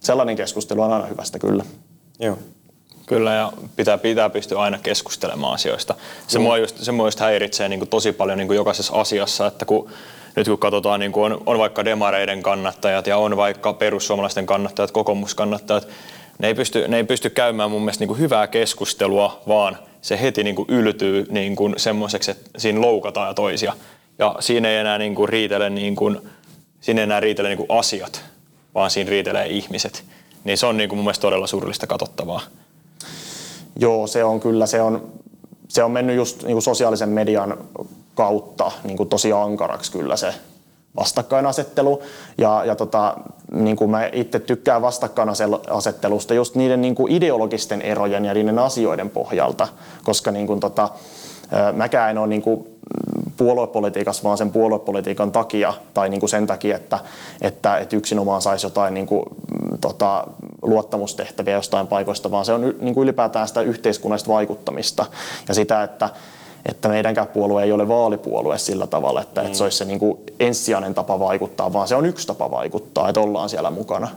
[0.00, 1.64] sellainen keskustelu on aina hyvästä kyllä.
[2.20, 2.38] Joo.
[3.06, 5.94] Kyllä, ja pitää, pitää pystyä aina keskustelemaan asioista.
[6.26, 6.42] Se, mm.
[6.42, 9.64] mua, just, se mua just häiritsee niin kuin tosi paljon niin kuin jokaisessa asiassa, että
[9.64, 9.90] kun,
[10.36, 14.90] nyt kun katsotaan, niin kuin on, on vaikka demareiden kannattajat ja on vaikka perussuomalaisten kannattajat,
[14.90, 15.88] kokoomuskannattajat,
[16.38, 20.20] ne ei pysty, ne ei pysty käymään mun mielestä niin kuin hyvää keskustelua, vaan se
[20.20, 23.72] heti niin kuin yltyy niin kuin semmoiseksi, että siinä loukataan toisia.
[24.18, 26.20] Ja siinä ei enää niin kuin riitele, niin kuin,
[26.80, 28.24] siinä ei enää riitele niin kuin asiat,
[28.74, 30.04] vaan siinä riitelee ihmiset.
[30.44, 32.40] Niin se on niin kuin mun mielestä todella surullista katsottavaa.
[33.78, 35.12] Joo, se on kyllä, se on,
[35.68, 37.58] se on mennyt just niin kuin sosiaalisen median
[38.14, 40.34] kautta niin kuin tosi ankaraksi kyllä se
[40.96, 42.02] vastakkainasettelu.
[42.38, 43.16] Ja, ja tota,
[43.52, 49.10] niin kuin mä itse tykkään vastakkainasettelusta just niiden niin kuin ideologisten erojen ja niiden asioiden
[49.10, 49.68] pohjalta,
[50.04, 50.88] koska niin kuin tota,
[51.72, 52.66] mäkään en ole niin kuin
[53.36, 56.98] puoluepolitiikassa, vaan sen puoluepolitiikan takia tai niin kuin sen takia, että,
[57.40, 59.22] että, että yksinomaan saisi jotain niin kuin,
[59.80, 60.26] tota,
[60.62, 65.06] luottamustehtäviä jostain paikoista, vaan se on niin kuin ylipäätään sitä yhteiskunnallista vaikuttamista
[65.48, 66.10] ja sitä, että
[66.66, 69.46] että meidänkään puolue ei ole vaalipuolue sillä tavalla, että, mm.
[69.46, 73.08] että se olisi se niin kuin ensisijainen tapa vaikuttaa, vaan se on yksi tapa vaikuttaa,
[73.08, 74.08] että ollaan siellä mukana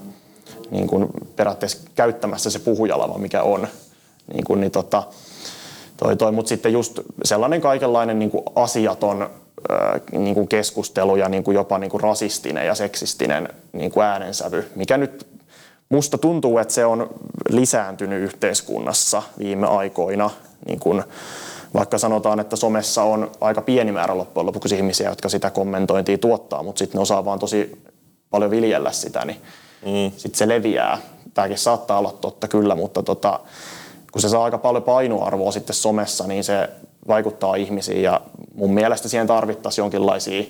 [0.72, 3.67] niin kuin periaatteessa käyttämässä se puhujalava, mikä on.
[4.34, 5.04] Niin kuin, niin tota,
[6.04, 9.30] toi, toi, mutta sitten just sellainen kaikenlainen niin kuin asiaton
[10.12, 14.72] niin kuin keskustelu ja niin kuin jopa niin kuin rasistinen ja seksistinen niin kuin äänensävy,
[14.76, 15.28] mikä nyt
[15.90, 17.10] musta tuntuu, että se on
[17.50, 20.30] lisääntynyt yhteiskunnassa viime aikoina.
[20.68, 21.04] Niin kuin,
[21.74, 26.64] vaikka sanotaan, että somessa on aika pieni määrä loppujen lopuksi ihmisiä, jotka sitä kommentointia tuottaa,
[26.64, 27.84] mutta sitten ne osaa vaan tosi
[28.30, 29.42] paljon viljellä sitä, niin
[29.86, 30.12] mm.
[30.18, 30.98] sitten se leviää.
[31.34, 33.40] Tämäkin saattaa olla totta kyllä, mutta tota,
[34.12, 36.69] kun se saa aika paljon painoarvoa sitten somessa, niin se
[37.08, 38.21] vaikuttaa ihmisiin ja
[38.56, 40.43] mun mielestä siihen tarvittaisiin jonkinlaisia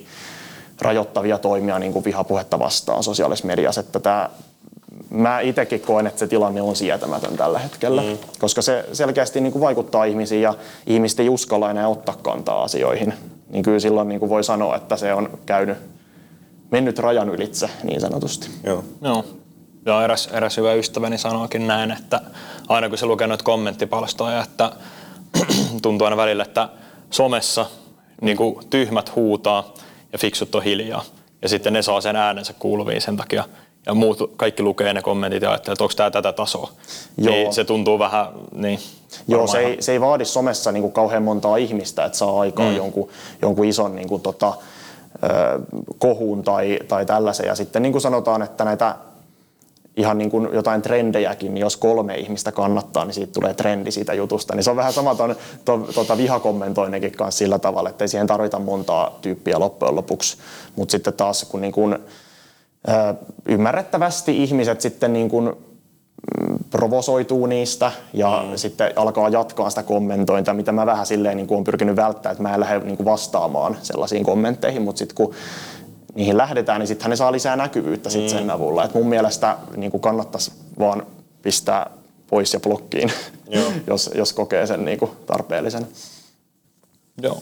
[0.82, 3.82] rajoittavia toimia niin kuin vihapuhetta vastaan sosiaalisessa mediassa.
[3.82, 4.30] Että tämä,
[5.10, 8.18] mä itsekin koen, että se tilanne on sietämätön tällä hetkellä, mm.
[8.40, 10.54] koska se selkeästi niin kuin vaikuttaa ihmisiin ja
[10.88, 13.14] ihmiset ei uskalla enää ottaa kantaa asioihin.
[13.50, 15.78] Niin kyllä silloin niin kuin voi sanoa, että se on käynyt,
[16.72, 18.50] mennyt rajan ylitse niin sanotusti.
[18.64, 18.84] Joo.
[19.02, 19.26] Joo.
[19.86, 22.22] Ja eräs, eräs hyvä ystäväni sanoikin näin, että
[22.72, 24.72] aina kun se lukee noita kommenttipalstoja, että
[25.82, 26.70] tuntuu aina välillä, että
[27.10, 27.66] somessa
[28.22, 29.74] niin kuin tyhmät huutaa
[30.14, 31.04] ja fiksut on hiljaa.
[31.42, 33.44] Ja sitten ne saa sen äänensä kuuluviin sen takia.
[33.86, 36.72] Ja muut, kaikki lukee ne kommentit ja ajattelee, että onko tämä tätä tasoa.
[37.18, 37.36] Joo.
[37.36, 38.80] Niin se tuntuu vähän, niin.
[39.28, 42.70] Joo, se ei, se ei vaadi somessa niin kuin kauhean montaa ihmistä, että saa aikaan
[42.70, 42.76] mm.
[42.76, 43.10] jonkun,
[43.42, 44.54] jonkun ison niin kuin, tota,
[45.98, 47.46] kohun tai, tai tällaisen.
[47.46, 48.96] Ja sitten niin kuin sanotaan, että näitä
[49.98, 54.14] ihan niin kuin jotain trendejäkin, niin jos kolme ihmistä kannattaa, niin siitä tulee trendi siitä
[54.14, 54.56] jutusta.
[54.56, 58.28] Niin se on vähän sama tuon to, tota vihakommentoinninkin kanssa sillä tavalla, että ei siihen
[58.28, 60.38] tarvita montaa tyyppiä loppujen lopuksi.
[60.76, 61.94] Mutta sitten taas kun niin kuin,
[62.90, 63.14] ö,
[63.46, 68.58] ymmärrettävästi ihmiset sitten niin kuin, mm, provosoituu niistä ja mm.
[68.58, 72.44] sitten alkaa jatkaa sitä kommentointia, mitä mä vähän silleen niin kuin olen pyrkinyt välttämään, että
[72.44, 75.34] mä en lähde niin kuin vastaamaan sellaisiin kommentteihin, mutta sitten kun
[76.16, 78.50] niihin lähdetään, niin sittenhän ne saa lisää näkyvyyttä sit sen mm.
[78.50, 78.84] avulla.
[78.84, 81.08] Et mun mielestä niin kuin kannattaisi vaan
[81.42, 81.92] pistää
[82.28, 83.12] pois ja blokkiin,
[83.88, 85.88] jos, jos kokee sen niin kuin tarpeellisen.
[87.22, 87.42] Joo.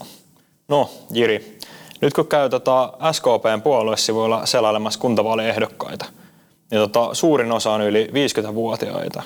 [0.68, 1.60] No, Jiri,
[2.02, 6.06] nyt kun käy tota SKPn puoluesivuilla selailemassa kuntavaaliehdokkaita,
[6.72, 9.24] niin tota, suurin osa on yli 50-vuotiaita.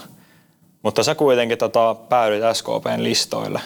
[0.84, 3.60] Mutta sä kuitenkin tota, päädyit SKPn listoille.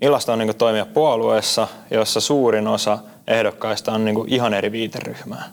[0.00, 4.72] Millaista on niin kuin, toimia puolueessa, jossa suurin osa ehdokkaista on niin kuin ihan eri
[4.72, 5.44] viiteryhmää.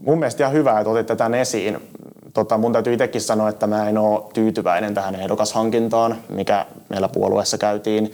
[0.00, 1.90] Mun mielestä ihan hyvä, että otitte tämän esiin.
[2.34, 7.58] Tota, mun täytyy itsekin sanoa, että mä en ole tyytyväinen tähän ehdokashankintaan, mikä meillä puolueessa
[7.58, 8.12] käytiin.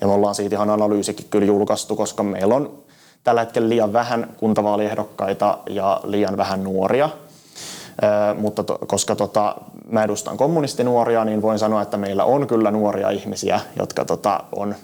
[0.00, 2.78] Ja me ollaan siitä ihan analyysikin kyllä julkaistu, koska meillä on
[3.24, 7.10] tällä hetkellä liian vähän kuntavaaliehdokkaita ja liian vähän nuoria.
[8.38, 9.56] Mutta to, koska tota,
[9.88, 14.74] mä edustan kommunistinuoria, niin voin sanoa, että meillä on kyllä nuoria ihmisiä, jotka tota, on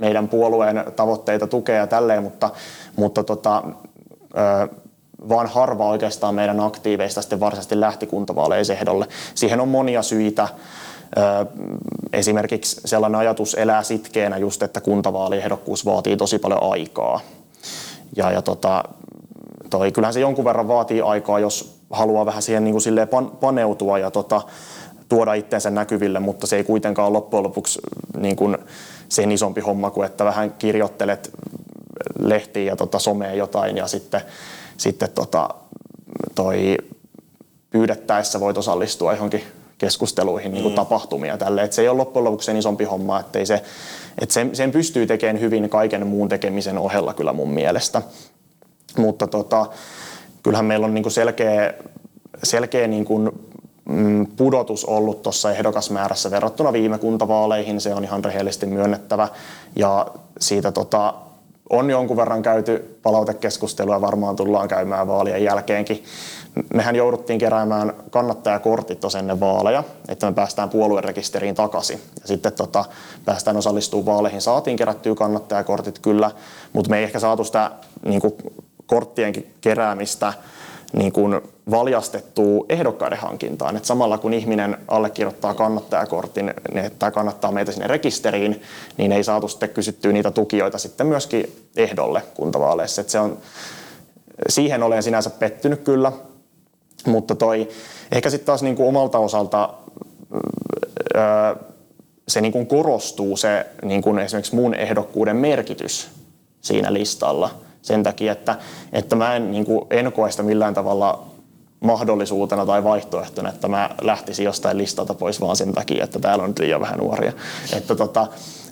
[0.00, 2.50] meidän puolueen tavoitteita tukea ja tälleen, mutta,
[2.96, 3.62] mutta tota,
[4.36, 4.68] ö,
[5.28, 9.06] vaan harva oikeastaan meidän aktiiveista sitten varsinaisesti lähti kuntavaaleisehdolle.
[9.34, 10.48] Siihen on monia syitä.
[12.12, 17.20] Esimerkiksi sellainen ajatus elää sitkeenä just, että kuntavaaliehdokkuus vaatii tosi paljon aikaa.
[18.16, 18.84] Ja, ja tota,
[19.70, 23.98] toi, kyllähän se jonkun verran vaatii aikaa, jos haluaa vähän siihen niin kuin pan, paneutua
[23.98, 24.42] ja tota,
[25.08, 27.80] tuoda itseensä näkyville, mutta se ei kuitenkaan ole loppujen lopuksi
[28.16, 28.58] niin kuin,
[29.08, 31.30] sen isompi homma kuin että vähän kirjoittelet
[32.18, 34.20] lehtiin ja tota someen jotain ja sitten,
[34.76, 35.48] sitten tota,
[36.34, 36.76] toi
[37.70, 39.42] pyydettäessä voit osallistua johonkin
[39.78, 40.54] keskusteluihin, mm.
[40.54, 41.62] niin kuin tapahtumia tälle.
[41.62, 43.62] Et se ei ole loppujen lopuksi sen isompi homma, että se,
[44.18, 48.02] et sen, sen pystyy tekemään hyvin kaiken muun tekemisen ohella kyllä mun mielestä.
[48.96, 49.66] Mutta tota,
[50.42, 51.74] kyllähän meillä on niin kuin selkeä,
[52.42, 53.30] selkeä niin kuin
[53.84, 59.28] Mm, pudotus ollut tuossa ehdokasmäärässä verrattuna viime kuntavaaleihin, se on ihan rehellisesti myönnettävä.
[59.76, 60.06] Ja
[60.40, 61.14] siitä tota,
[61.70, 66.04] on jonkun verran käyty palautekeskustelua, varmaan tullaan käymään vaalien jälkeenkin.
[66.74, 72.00] Mehän jouduttiin keräämään kannattajakortit tuossa ennen vaaleja, että me päästään puoluerekisteriin takaisin.
[72.20, 72.84] Ja sitten tota,
[73.24, 74.40] päästään osallistumaan vaaleihin.
[74.40, 76.30] Saatiin kerättyä kannattajakortit kyllä,
[76.72, 77.70] mutta me ei ehkä saatu sitä
[78.04, 78.34] niin kuin,
[78.92, 80.32] korttienkin keräämistä
[80.92, 83.76] niin kuin valjastettua ehdokkaiden hankintaan.
[83.76, 86.54] Et samalla kun ihminen allekirjoittaa kannattajakortin
[86.98, 88.62] tai kannattaa meitä sinne rekisteriin,
[88.96, 93.00] niin ei saatu sitten kysyttyä niitä tukijoita sitten myöskin ehdolle kuntavaaleissa.
[93.00, 93.38] Et se on,
[94.48, 96.12] siihen olen sinänsä pettynyt kyllä,
[97.06, 97.68] mutta toi,
[98.12, 99.74] ehkä sitten taas niin kuin omalta osalta
[101.16, 101.54] öö,
[102.28, 106.10] se niin kuin korostuu se niin kuin esimerkiksi mun ehdokkuuden merkitys
[106.60, 107.50] siinä listalla–
[107.82, 108.56] sen takia, että,
[108.92, 111.26] että mä en, niin kuin, en koe sitä millään tavalla
[111.80, 116.50] mahdollisuutena tai vaihtoehtona, että mä lähtisin jostain listalta pois vaan sen takia, että täällä on
[116.50, 117.32] nyt liian vähän nuoria.
[117.72, 118.26] Että, tota,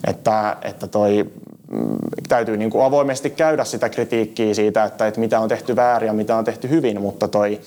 [0.07, 1.29] että, että toi,
[1.71, 1.97] mm,
[2.29, 6.13] täytyy niin kuin avoimesti käydä sitä kritiikkiä siitä, että, että mitä on tehty väärin ja
[6.13, 7.61] mitä on tehty hyvin, mutta toi,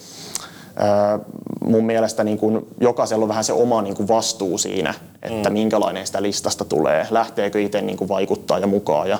[1.64, 5.52] mun mielestä niin kuin jokaisella on vähän se oma niin kuin vastuu siinä, että mm.
[5.52, 9.18] minkälainen sitä listasta tulee, lähteekö itse niin kuin vaikuttaa ja mukaan ja,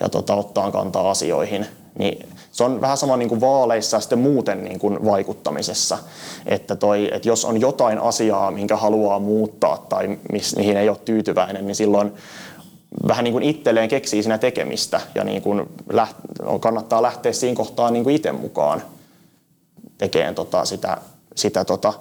[0.00, 1.66] ja tota, ottaa kantaa asioihin.
[1.98, 5.98] Niin se on vähän sama niin kuin vaaleissa ja sitten muuten niin kuin vaikuttamisessa,
[6.46, 10.98] että, toi, että jos on jotain asiaa, minkä haluaa muuttaa tai miss, mihin ei ole
[11.04, 12.12] tyytyväinen, niin silloin
[13.08, 16.16] vähän niin kuin itselleen keksii siinä tekemistä ja niin kuin läht,
[16.60, 18.82] kannattaa lähteä siinä kohtaa niin kuin itse mukaan
[19.98, 20.96] tekemään tota sitä,
[21.36, 21.92] sitä tota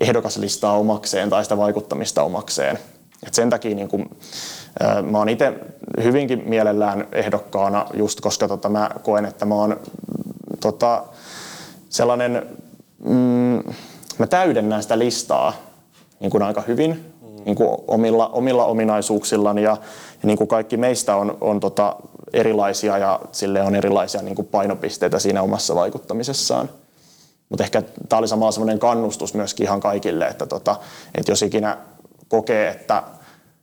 [0.00, 2.78] ehdokaslistaa omakseen tai sitä vaikuttamista omakseen.
[3.26, 4.10] Et sen takia niin kuin,
[5.10, 5.52] mä oon itse
[6.02, 9.80] hyvinkin mielellään ehdokkaana, just koska tota, mä koen, että mä oon
[10.60, 11.04] tota,
[11.88, 12.46] sellainen,
[13.04, 13.62] mm,
[14.18, 15.52] mä täydennän sitä listaa
[16.20, 17.44] niin kuin aika hyvin mm.
[17.44, 19.70] niin kuin omilla, omilla ominaisuuksillani ja,
[20.22, 21.96] ja niin kuin kaikki meistä on, on tota,
[22.32, 26.70] erilaisia ja sille on erilaisia niin kuin painopisteitä siinä omassa vaikuttamisessaan.
[27.48, 30.76] Mutta ehkä tämä oli samalla sellainen kannustus myöskin ihan kaikille, että, tota,
[31.14, 31.76] että jos ikinä
[32.28, 33.02] kokee, että,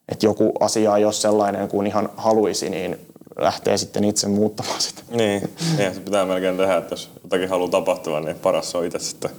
[0.10, 2.98] että joku asia ei ole sellainen kuin ihan haluaisi, niin
[3.38, 5.02] lähtee sitten itse muuttamaan sitä.
[5.12, 9.00] Niin, niin se pitää melkein tehdä, että jos jotakin haluaa tapahtua, niin paras on itse
[9.00, 9.32] sitten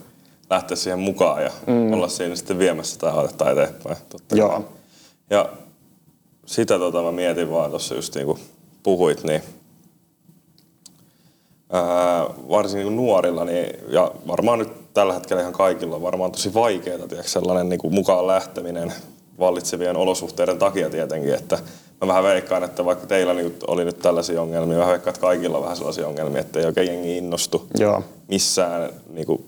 [0.50, 1.92] lähteä siihen mukaan ja mm.
[1.92, 3.96] olla siinä sitten viemässä sitä haatetta eteenpäin.
[4.08, 4.48] Totta Joo.
[4.48, 4.60] Kai.
[5.30, 5.48] Ja
[6.46, 8.40] sitä tota mä mietin vaan tuossa just niin kuin
[8.82, 9.42] puhuit, niin
[11.72, 16.54] ää, varsinkin niin nuorilla, niin, ja varmaan nyt tällä hetkellä ihan kaikilla on varmaan tosi
[16.54, 18.92] vaikeaa tiedätkö, sellainen niin kuin mukaan lähteminen
[19.40, 21.58] vallitsevien olosuhteiden takia tietenkin, että
[22.00, 25.56] mä vähän veikkaan, että vaikka teillä niin oli nyt tällaisia ongelmia, mä veikkaan, että kaikilla
[25.56, 28.02] on vähän sellaisia ongelmia, että ei oikein jengi innostu Joo.
[28.28, 28.90] missään.
[29.12, 29.44] Niin kuin,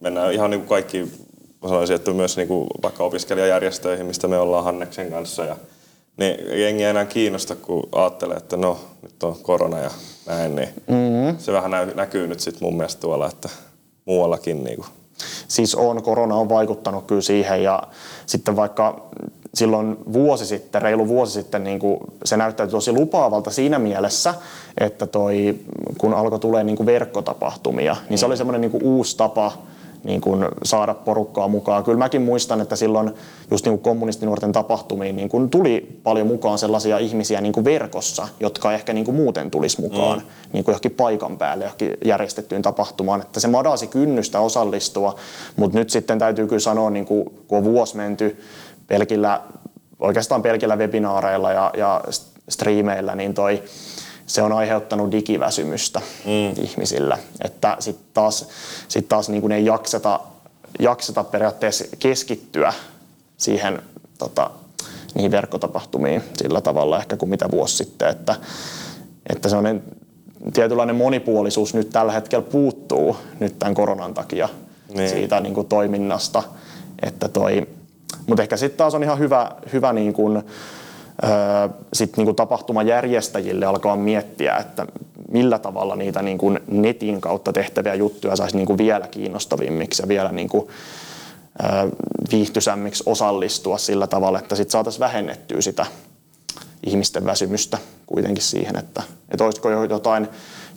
[0.00, 1.02] mennään ihan niin kuin kaikki,
[1.62, 5.56] mä sanoisin, että myös niin kuin vaikka opiskelijajärjestöihin, mistä me ollaan Hanneksen kanssa ja
[6.16, 9.90] niin jengi ei enää kiinnosta, kun ajattelee, että no, nyt on korona ja
[10.26, 11.38] näin, niin mm-hmm.
[11.38, 13.48] se vähän näkyy nyt sitten mun mielestä tuolla, että
[14.04, 14.64] muuallakin.
[14.64, 14.88] Niin kuin.
[15.48, 17.82] Siis on, korona on vaikuttanut kyllä siihen ja
[18.26, 19.10] sitten vaikka
[19.54, 24.34] silloin vuosi sitten, reilu vuosi sitten, niin kuin se näyttäytyi tosi lupaavalta siinä mielessä,
[24.80, 25.58] että toi,
[25.98, 29.52] kun alkoi tulee niin kuin verkkotapahtumia, niin se oli semmoinen niin kuin uusi tapa
[30.04, 31.84] niin kuin saada porukkaa mukaan.
[31.84, 33.14] Kyllä mäkin muistan, että silloin
[33.50, 38.28] just niin kuin kommunistinuorten tapahtumiin niin kuin tuli paljon mukaan sellaisia ihmisiä niin kuin verkossa,
[38.40, 40.24] jotka ehkä niin kuin muuten tulisi mukaan mm.
[40.52, 43.20] niin kuin johonkin paikan päälle, johonkin järjestettyyn tapahtumaan.
[43.20, 45.14] Että se madasi kynnystä osallistua,
[45.56, 48.42] mutta nyt sitten täytyy kyllä sanoa, niin kuin, kun on vuosi menty
[48.86, 49.40] pelkillä,
[50.00, 52.00] oikeastaan pelkillä webinaareilla ja, ja
[52.48, 53.62] striimeillä, niin toi
[54.32, 56.64] se on aiheuttanut digiväsymystä mm.
[56.64, 57.18] ihmisillä.
[57.44, 58.48] Että sitten taas,
[58.88, 60.20] sit taas niin kuin ei jakseta,
[60.78, 62.72] jakseta periaatteessa keskittyä
[63.36, 63.82] siihen
[64.18, 64.50] tota,
[65.14, 68.08] niihin verkkotapahtumiin sillä tavalla ehkä kuin mitä vuosi sitten.
[68.08, 68.34] Että,
[69.32, 69.82] että sellainen
[70.52, 74.48] tietynlainen monipuolisuus nyt tällä hetkellä puuttuu nyt tämän koronan takia
[74.94, 75.10] niin.
[75.10, 76.42] siitä niin kuin toiminnasta.
[77.02, 77.68] Että toi,
[78.26, 80.42] mutta ehkä sitten taas on ihan hyvä, hyvä niin kuin,
[81.92, 84.86] sitten niin kuin tapahtumajärjestäjille alkaa miettiä, että
[85.30, 90.08] millä tavalla niitä niin kuin netin kautta tehtäviä juttuja saisi niin kuin vielä kiinnostavimmiksi ja
[90.08, 90.68] vielä niin kuin,
[92.32, 95.86] viihtyisämmiksi osallistua sillä tavalla, että sitten saataisiin vähennettyä sitä
[96.86, 100.28] ihmisten väsymystä kuitenkin siihen, että, että olisiko jo jotain,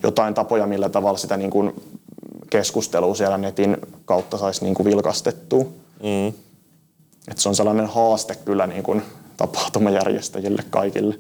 [0.04, 1.84] jotain tapoja, millä tavalla sitä niin kuin
[2.50, 5.64] keskustelua siellä netin kautta saisi niin kuin vilkastettua.
[6.04, 6.28] Mm.
[7.28, 9.02] Että se on sellainen haaste kyllä niin kuin
[9.38, 11.16] tapahtumajärjestäjille kaikille.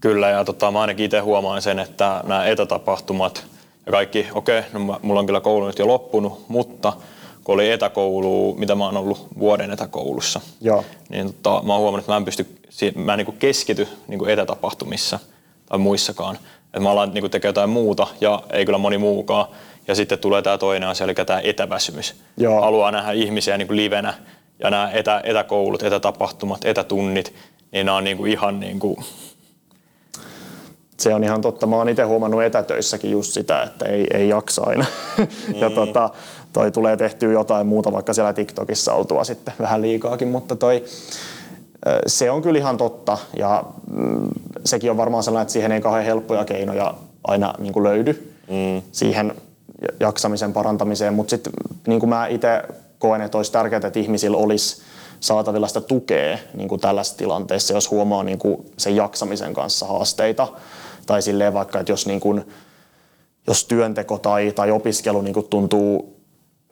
[0.00, 3.44] Kyllä, ja tota, mä ainakin itse huomaan sen, että nämä etätapahtumat
[3.86, 6.92] ja kaikki, okei, okay, no mulla on kyllä koulu nyt jo loppunut, mutta
[7.44, 10.84] kun oli etäkoulu, mitä mä oon ollut vuoden etäkoulussa, Joo.
[11.08, 12.46] niin tota, mä oon huomannut, että mä en pysty,
[12.94, 15.18] mä en niin keskity niin etätapahtumissa
[15.66, 16.38] tai muissakaan.
[16.66, 19.46] Että mä alan niin tekemään jotain muuta ja ei kyllä moni muukaan.
[19.88, 22.14] Ja sitten tulee tämä toinen asia, eli tämä etäväsymys.
[22.36, 22.60] Joo.
[22.60, 24.14] Haluaa nähdä ihmisiä niin livenä
[24.64, 27.34] ja nämä etä, etäkoulut, etätapahtumat, etätunnit,
[27.72, 28.96] niin nämä on niin kuin ihan niin kuin...
[30.96, 31.66] Se on ihan totta.
[31.66, 34.84] Mä oon itse huomannut etätöissäkin just sitä, että ei, ei jaksa aina.
[35.18, 35.54] Mm.
[35.54, 36.10] ja tota,
[36.52, 40.84] toi tulee tehtyä jotain muuta, vaikka siellä TikTokissa oltua sitten vähän liikaakin, mutta toi,
[42.06, 44.28] se on kyllä ihan totta ja mm,
[44.64, 48.82] sekin on varmaan sellainen, että siihen ei kauhean helppoja keinoja aina niin kuin löydy mm.
[48.92, 49.34] siihen
[50.00, 51.52] jaksamisen parantamiseen, mutta sitten
[51.86, 52.62] niin kuin mä itse
[53.04, 54.82] koen, että olisi tärkeää, että ihmisillä olisi
[55.20, 60.48] saatavilla sitä tukea niin kuin tällaisessa tilanteessa, jos huomaa niin kuin sen jaksamisen kanssa haasteita.
[61.06, 62.44] Tai silleen vaikka, että jos, niin kuin,
[63.46, 66.16] jos työnteko tai, tai opiskelu niin kuin tuntuu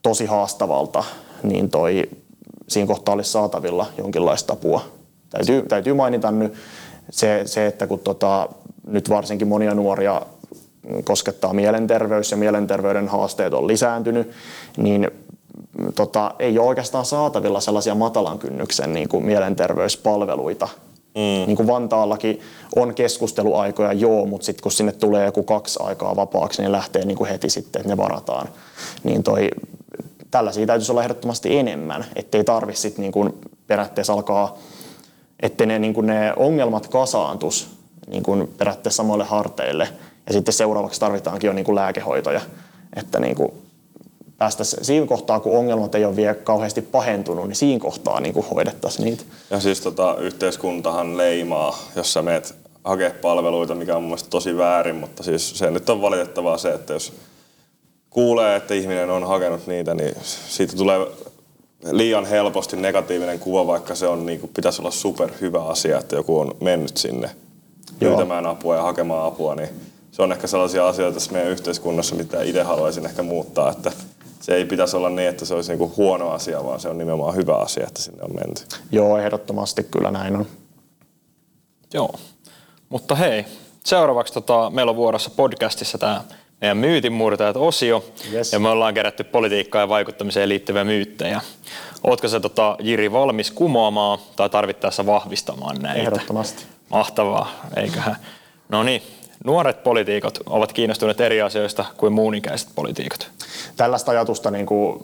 [0.03, 1.05] tosi haastavalta,
[1.43, 2.11] niin toi,
[2.69, 4.85] siinä kohtaa olisi saatavilla jonkinlaista apua.
[5.31, 6.55] Täytyy, täytyy mainita nyt
[7.11, 8.49] se, se että kun tota,
[8.87, 10.23] nyt varsinkin monia nuoria
[11.05, 14.31] koskettaa mielenterveys ja mielenterveyden haasteet on lisääntynyt,
[14.77, 15.11] niin
[15.95, 20.69] tota, ei ole oikeastaan saatavilla sellaisia matalan kynnyksen niin kuin mielenterveyspalveluita.
[21.15, 21.47] Mm.
[21.47, 22.41] Niin kuin Vantaallakin
[22.77, 27.19] on keskusteluaikoja, joo, mutta sitten kun sinne tulee joku kaksi aikaa vapaaksi, niin lähtee niin
[27.19, 28.49] kuin heti sitten, että ne varataan.
[29.05, 29.51] Niin toi,
[30.31, 33.35] tällaisia täytyisi olla ehdottomasti enemmän, ettei tarvi sitten niin kuin
[33.67, 34.59] periaatteessa alkaa,
[35.41, 37.71] ettei ne, niin kuin ne ongelmat kasaantus
[38.07, 39.89] niin kuin periaatteessa samoille harteille.
[40.27, 42.41] Ja sitten seuraavaksi tarvitaankin jo niin kuin lääkehoitoja.
[42.97, 43.53] Että niin kuin
[44.43, 48.47] päästä siinä kohtaa, kun ongelmat ei ole vielä kauheasti pahentunut, niin siinä kohtaa niin kuin
[48.47, 49.23] hoidettaisiin niitä.
[49.51, 54.97] Ja siis tota, yhteiskuntahan leimaa, jos sä meet hakea palveluita, mikä on mun tosi väärin,
[54.97, 57.13] mutta siis se nyt on valitettavaa se, että jos
[58.11, 60.15] kuulee, että ihminen on hakenut niitä, niin
[60.49, 61.07] siitä tulee
[61.91, 66.17] liian helposti negatiivinen kuva, vaikka se on, niin kuin, pitäisi olla super hyvä asia, että
[66.17, 67.31] joku on mennyt sinne
[67.99, 69.69] pyytämään apua ja hakemaan apua, niin
[70.13, 73.93] se on ehkä sellaisia asioita tässä meidän yhteiskunnassa, mitä itse haluaisin ehkä muuttaa, että
[74.43, 77.37] se ei pitäisi olla niin, että se olisi niinku huono asia, vaan se on nimenomaan
[77.37, 78.63] hyvä asia, että sinne on menty.
[78.93, 80.47] Joo, ehdottomasti kyllä näin on.
[81.95, 82.15] Joo,
[82.89, 83.45] mutta hei,
[83.85, 86.25] seuraavaksi tota, meillä on vuorossa podcastissa tämä
[86.61, 88.53] meidän myytinmurtajat-osio, yes.
[88.53, 91.41] ja me ollaan kerätty politiikkaan ja vaikuttamiseen liittyviä myyttejä.
[92.05, 96.01] Ootko se tota, Jiri valmis kumoamaan tai tarvittaessa vahvistamaan näitä?
[96.01, 96.65] Ehdottomasti.
[96.89, 98.17] Mahtavaa, eiköhän.
[98.69, 99.03] No niin,
[99.45, 103.31] nuoret poliitikot ovat kiinnostuneet eri asioista kuin muunikäiset poliitikot.
[103.77, 105.01] Tällaista ajatusta niin kuin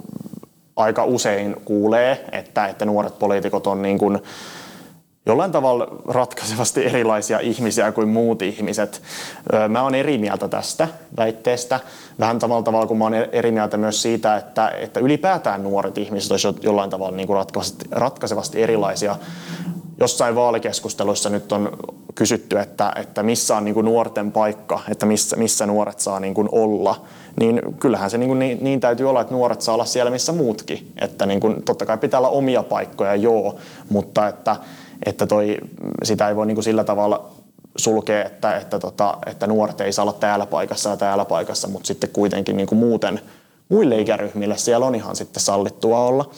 [0.77, 4.19] aika usein kuulee, että, että nuoret poliitikot on niin kuin
[5.27, 9.03] jollain tavalla ratkaisevasti erilaisia ihmisiä kuin muut ihmiset.
[9.69, 11.81] Mä oon eri mieltä tästä väitteestä.
[12.19, 16.31] Vähän samalla tavalla kuin mä oon eri mieltä myös siitä, että, että ylipäätään nuoret ihmiset
[16.31, 17.45] olisivat jollain tavalla niin kuin
[17.91, 19.17] ratkaisevasti erilaisia
[20.01, 21.79] jossain vaalikeskusteluissa nyt on
[22.15, 26.35] kysytty, että, että missä on niin kuin nuorten paikka, että missä, missä nuoret saa niin
[26.35, 27.05] kuin olla,
[27.41, 30.33] niin kyllähän se niin, kuin niin, niin täytyy olla, että nuoret saa olla siellä, missä
[30.33, 30.93] muutkin.
[31.01, 33.57] Että niin kuin, totta kai pitää olla omia paikkoja, joo,
[33.89, 34.57] mutta että,
[35.07, 35.57] että toi,
[36.03, 37.31] sitä ei voi niin kuin sillä tavalla
[37.77, 41.87] sulkea, että, että, tota, että nuoret ei saa olla täällä paikassa ja täällä paikassa, mutta
[41.87, 43.21] sitten kuitenkin niin kuin muuten
[43.69, 46.31] muille ikäryhmille siellä on ihan sitten sallittua olla.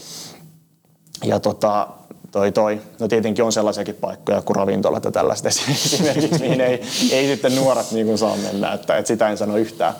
[1.24, 1.88] Ja tota,
[2.30, 2.80] toi, toi.
[3.00, 7.92] No tietenkin on sellaisiakin paikkoja kuin ravintolat ja tällaiset esimerkiksi, mihin ei, ei sitten nuoret
[7.92, 9.94] niin kuin saa mennä, että, että sitä en sano yhtään.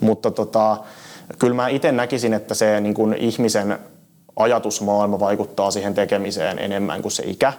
[0.00, 0.76] Mutta tota,
[1.38, 3.78] kyllä mä itse näkisin, että se niin kuin ihmisen
[4.36, 7.52] ajatusmaailma vaikuttaa siihen tekemiseen enemmän kuin se ikä.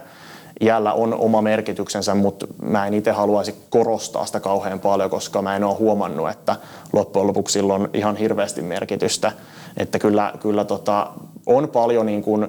[0.61, 5.55] Iällä on oma merkityksensä, mutta mä en itse haluaisi korostaa sitä kauhean paljon, koska mä
[5.55, 6.55] en ole huomannut, että
[6.93, 9.31] loppujen lopuksi sillä on ihan hirveästi merkitystä.
[9.77, 11.07] Että kyllä, kyllä tota,
[11.45, 12.47] on paljon niin kuin,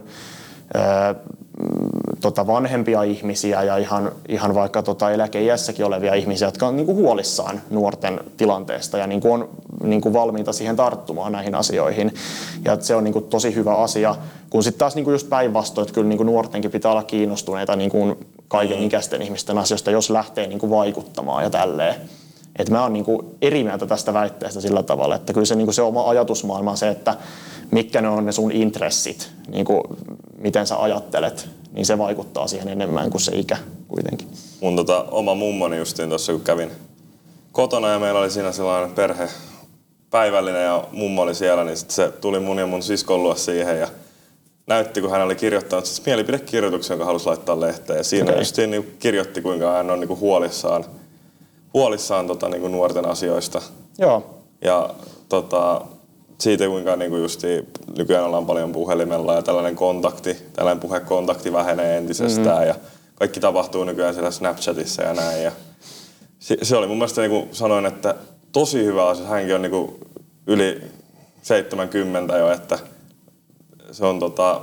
[2.21, 6.97] tota vanhempia ihmisiä ja ihan, ihan vaikka tota eläkeiässäkin olevia ihmisiä, jotka on niin kuin
[6.97, 9.49] huolissaan nuorten tilanteesta ja niin kuin on
[9.83, 12.15] niin kuin valmiita siihen tarttumaan näihin asioihin.
[12.65, 14.15] Ja se on niin kuin tosi hyvä asia,
[14.51, 17.77] kun sitten taas niin kuin just päinvastoin, että kyllä niin kuin nuortenkin pitää olla kiinnostuneita
[17.77, 18.17] niin kuin
[18.49, 18.85] kaiken mm.
[18.85, 21.95] ikäisten ihmisten asioista, jos lähtee niin kuin vaikuttamaan ja tälleen.
[22.59, 25.67] Et mä oon niin kuin eri mieltä tästä väitteestä sillä tavalla, että kyllä se, niin
[25.67, 27.17] kuin se oma ajatusmaailma on se, että
[27.71, 29.81] mitkä ne on ne sun intressit, niin kuin
[30.45, 33.57] miten sä ajattelet, niin se vaikuttaa siihen enemmän kuin se ikä
[33.89, 34.29] kuitenkin.
[34.61, 36.71] Mun tota, oma mummoni justiin tuossa, kun kävin
[37.53, 39.29] kotona ja meillä oli siinä sellainen perhe
[40.11, 43.81] päivällinen ja mummo oli siellä, niin sit se tuli mun ja mun siskon luo siihen
[43.81, 43.89] ja
[44.67, 47.97] näytti, kun hän oli kirjoittanut siis mielipidekirjoituksen, jonka halusi laittaa lehteen.
[47.97, 48.41] Ja siinä okay.
[48.41, 50.85] just niin kirjoitti, kuinka hän on niin huolissaan,
[51.75, 53.63] huolissaan tota, niin nuorten asioista.
[53.99, 54.41] Joo.
[54.65, 54.91] Ja
[55.29, 55.83] tota,
[56.41, 57.69] siitä, kuinka niin kuin justi,
[57.99, 62.69] nykyään ollaan paljon puhelimella ja tällainen kontakti, tällainen puhekontakti vähenee entisestään mm-hmm.
[62.69, 62.75] ja
[63.15, 65.43] kaikki tapahtuu nykyään siellä Snapchatissa ja näin.
[65.43, 65.53] Ja
[66.39, 68.15] se, se oli mun mielestä, niin kuin sanoin, että
[68.53, 69.27] tosi hyvä asia.
[69.27, 69.95] Hänkin on niin kuin
[70.47, 70.83] yli
[71.43, 72.79] 70 jo, että
[73.93, 74.61] se on tota,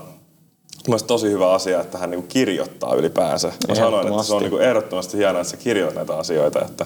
[0.88, 3.52] Mielestäni tosi hyvä asia, että hän niin kirjoittaa ylipäänsä.
[3.68, 6.66] Mä sanoin, että se on niin ehdottomasti hienoa, että sä kirjoit näitä asioita.
[6.66, 6.86] Että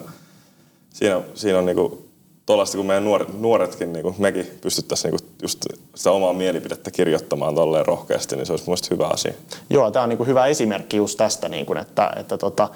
[0.93, 2.09] siinä, siinä on niin kuin
[2.45, 5.65] tuollaista, kun meidän nuoret, nuoretkin, niin kuin mekin pystyttäisiin niin kuin just
[5.95, 9.33] sitä omaa mielipidettä kirjoittamaan tolleen rohkeasti, niin se olisi mielestäni hyvä asia.
[9.69, 12.69] Joo, tämä on niin kuin hyvä esimerkki just tästä, niin kuin, että, että tota,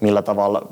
[0.00, 0.68] millä tavalla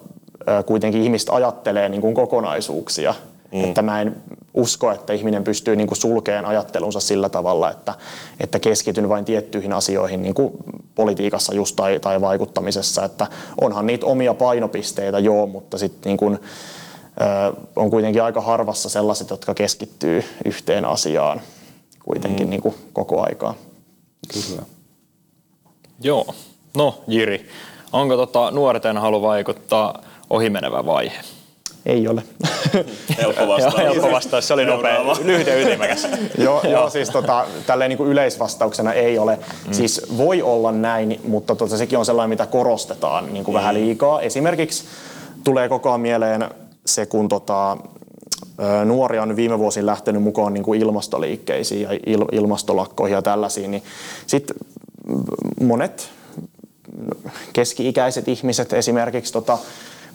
[0.67, 3.15] kuitenkin ihmiset ajattelee niin kuin kokonaisuuksia.
[3.53, 3.65] Mm.
[3.65, 4.17] Että mä en
[4.55, 7.95] usko, että ihminen pystyy niin kuin sulkeen ajattelunsa sillä tavalla, että,
[8.41, 10.53] että keskityn vain tiettyihin asioihin niin kuin
[10.95, 13.05] politiikassa just tai, tai vaikuttamisessa.
[13.05, 13.27] Että
[13.61, 16.39] onhan niitä omia painopisteitä, joo, mutta sitten niin kuin,
[17.77, 21.41] on kuitenkin aika harvassa sellaiset, jotka keskittyy yhteen asiaan
[22.05, 22.51] kuitenkin mm.
[22.51, 23.55] niin kuin koko aikaa.
[24.33, 24.63] Kyllä.
[26.01, 26.35] Joo.
[26.77, 27.49] No Jiri,
[27.93, 31.21] onko tota nuorten halu vaikuttaa ohimenevä vaihe?
[31.87, 32.23] Ei ole.
[33.23, 33.77] Helppo vastaus.
[33.77, 36.07] Helppo vastaus, se oli nopea, lyhyt ja ytimekäs.
[36.45, 39.39] joo, joo, siis tota, tälleen niin kuin yleisvastauksena ei ole.
[39.67, 39.73] Mm.
[39.73, 43.59] Siis voi olla näin, mutta tota, sekin on sellainen, mitä korostetaan niin kuin mm.
[43.59, 44.21] vähän liikaa.
[44.21, 44.85] Esimerkiksi
[45.45, 46.51] tulee koko ajan mieleen
[46.95, 47.77] se, kun tota,
[48.85, 53.83] nuoria on viime vuosina lähtenyt mukaan niin kuin ilmastoliikkeisiin ja il, ilmastolakkoihin ja tällaisiin, niin
[54.27, 54.57] sitten
[55.61, 56.11] monet
[57.53, 59.59] keski-ikäiset ihmiset esimerkiksi tota,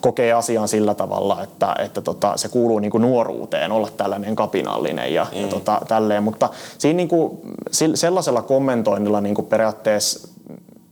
[0.01, 5.13] kokee asian sillä tavalla, että, että tota, se kuuluu niin kuin nuoruuteen olla tällainen kapinallinen
[5.13, 5.41] ja, mm.
[5.41, 6.23] ja tota, tälleen.
[6.23, 7.39] Mutta siinä niin kuin,
[7.95, 10.27] sellaisella kommentoinnilla niin kuin periaatteessa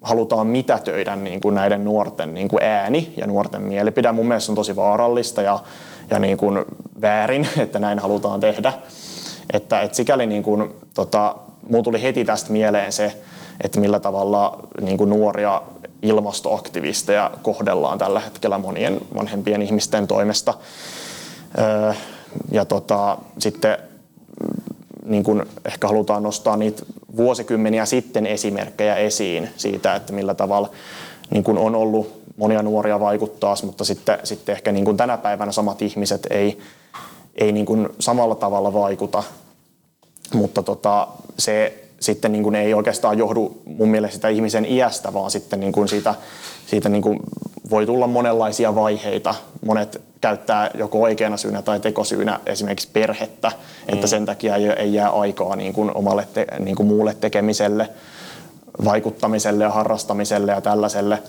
[0.05, 4.11] halutaan mitätöidä niin kuin näiden nuorten niin kuin ääni ja nuorten mielipide.
[4.11, 5.59] Mun mielestä on tosi vaarallista ja,
[6.09, 6.65] ja niin kuin
[7.01, 8.73] väärin, että näin halutaan tehdä.
[9.53, 11.35] Että, että sikäli niin kuin, tota,
[11.69, 13.17] mulla tuli heti tästä mieleen se,
[13.63, 15.61] että millä tavalla niin kuin nuoria
[16.01, 20.53] ilmastoaktivisteja kohdellaan tällä hetkellä monien vanhempien ihmisten toimesta.
[22.51, 23.77] Ja tota, sitten
[25.05, 26.83] niin kuin ehkä halutaan nostaa niitä
[27.17, 30.69] vuosikymmeniä sitten esimerkkejä esiin siitä, että millä tavalla
[31.29, 35.51] niin kuin on ollut monia nuoria vaikuttaa, mutta sitten, sitten ehkä niin kuin tänä päivänä
[35.51, 36.59] samat ihmiset ei,
[37.35, 39.23] ei niin kuin samalla tavalla vaikuta.
[40.33, 41.07] Mutta tota,
[41.39, 45.71] se sitten niin kuin ei oikeastaan johdu mun mielestä sitä ihmisen iästä, vaan sitten niin
[45.71, 46.15] kuin siitä,
[46.67, 47.19] siitä niin kuin
[47.69, 49.35] voi tulla monenlaisia vaiheita.
[49.65, 53.93] Monet käyttää joko oikeana syynä tai tekosyynä esimerkiksi perhettä, mm.
[53.93, 57.89] että sen takia ei, ei jää aikaa niin kuin omalle te, niin kuin muulle tekemiselle,
[58.85, 61.23] vaikuttamiselle ja harrastamiselle ja tällaiselle.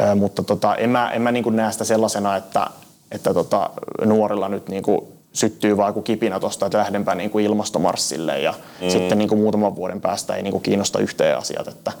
[0.00, 2.66] Ö, mutta tota, en mä, en mä niin kuin näe sitä sellaisena, että,
[3.12, 3.70] että tota,
[4.04, 5.00] nuorilla nyt niin kuin
[5.32, 8.90] syttyy vaan joku kipinä tuosta, että lähdenpä niin kuin ilmastomarssille ja mm.
[8.90, 11.68] sitten niin kuin muutaman vuoden päästä ei niin kuin kiinnosta yhteen asiat.
[11.68, 11.92] Että,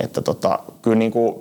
[0.00, 1.34] että tota, kyllä niin kuin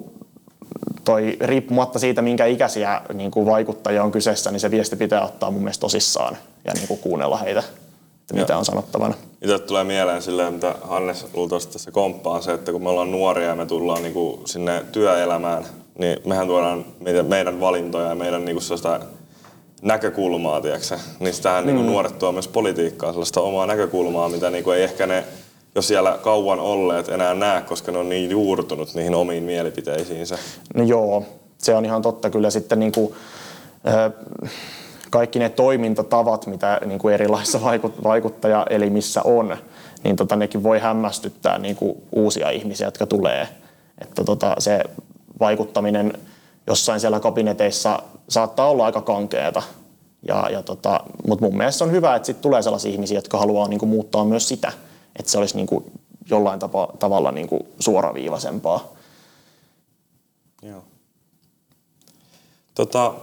[1.03, 5.51] toi, riippumatta siitä, minkä ikäisiä niin kuin vaikuttajia on kyseessä, niin se viesti pitää ottaa
[5.51, 7.59] mun mielestä tosissaan ja niin kuin kuunnella heitä,
[8.21, 9.13] että mitä on sanottavana.
[9.41, 13.47] Itse tulee mieleen silleen, mitä Hannes luultavasti tässä komppaa, se, että kun me ollaan nuoria
[13.47, 15.65] ja me tullaan niin kuin sinne työelämään,
[15.99, 18.99] niin mehän tuodaan meidän, meidän valintoja ja meidän niin kuin sellaista
[19.81, 21.67] näkökulmaa, tiedätkö Niin sitähän mm.
[21.67, 25.23] niin kuin nuoret tuo myös politiikkaa, sellaista omaa näkökulmaa, mitä niin kuin ei ehkä ne
[25.77, 30.37] jos siellä kauan olleet enää näe, koska ne on niin juurtunut niihin omiin mielipiteisiinsä.
[30.75, 31.23] No joo,
[31.57, 33.13] se on ihan totta kyllä sitten niin kuin,
[35.09, 37.59] kaikki ne toimintatavat, mitä niin kuin erilaisissa
[38.03, 39.57] vaikuttajaelimissä on,
[40.03, 43.47] niin tota, nekin voi hämmästyttää niin kuin uusia ihmisiä, jotka tulee.
[44.01, 44.83] Että tota, se
[45.39, 46.13] vaikuttaminen
[46.67, 47.99] jossain siellä kabineteissa
[48.29, 49.63] saattaa olla aika kankeeta.
[50.27, 53.67] Ja, ja tota, Mutta mun mielestä on hyvä, että sit tulee sellaisia ihmisiä, jotka haluaa
[53.67, 54.71] niinku muuttaa myös sitä,
[55.19, 55.91] että se olisi niinku
[56.29, 58.93] jollain tapa, tavalla niinku suoraviivaisempaa.
[60.61, 60.83] Joo.
[62.75, 63.13] Tota,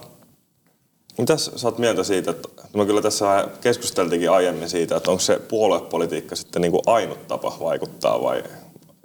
[1.18, 5.38] mitäs sä oot mieltä siitä, että me kyllä tässä keskusteltiinkin aiemmin siitä, että onko se
[5.38, 8.44] puoluepolitiikka sitten niinku ainut tapa vaikuttaa vai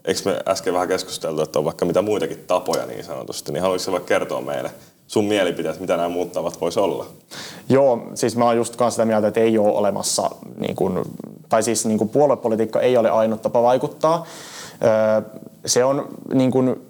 [0.05, 3.91] eikö me äsken vähän keskusteltu, että on vaikka mitä muitakin tapoja niin sanotusti, niin haluaisitko
[3.91, 4.71] vaikka kertoa meille
[5.09, 7.05] sun mielipiteet, mitä nämä muut tavat voisi olla?
[7.69, 11.05] Joo, siis mä oon just kanssa sitä mieltä, että ei ole olemassa, niin kun,
[11.49, 14.25] tai siis niin kun puoluepolitiikka ei ole ainut tapa vaikuttaa.
[15.65, 16.81] Se on niin kun,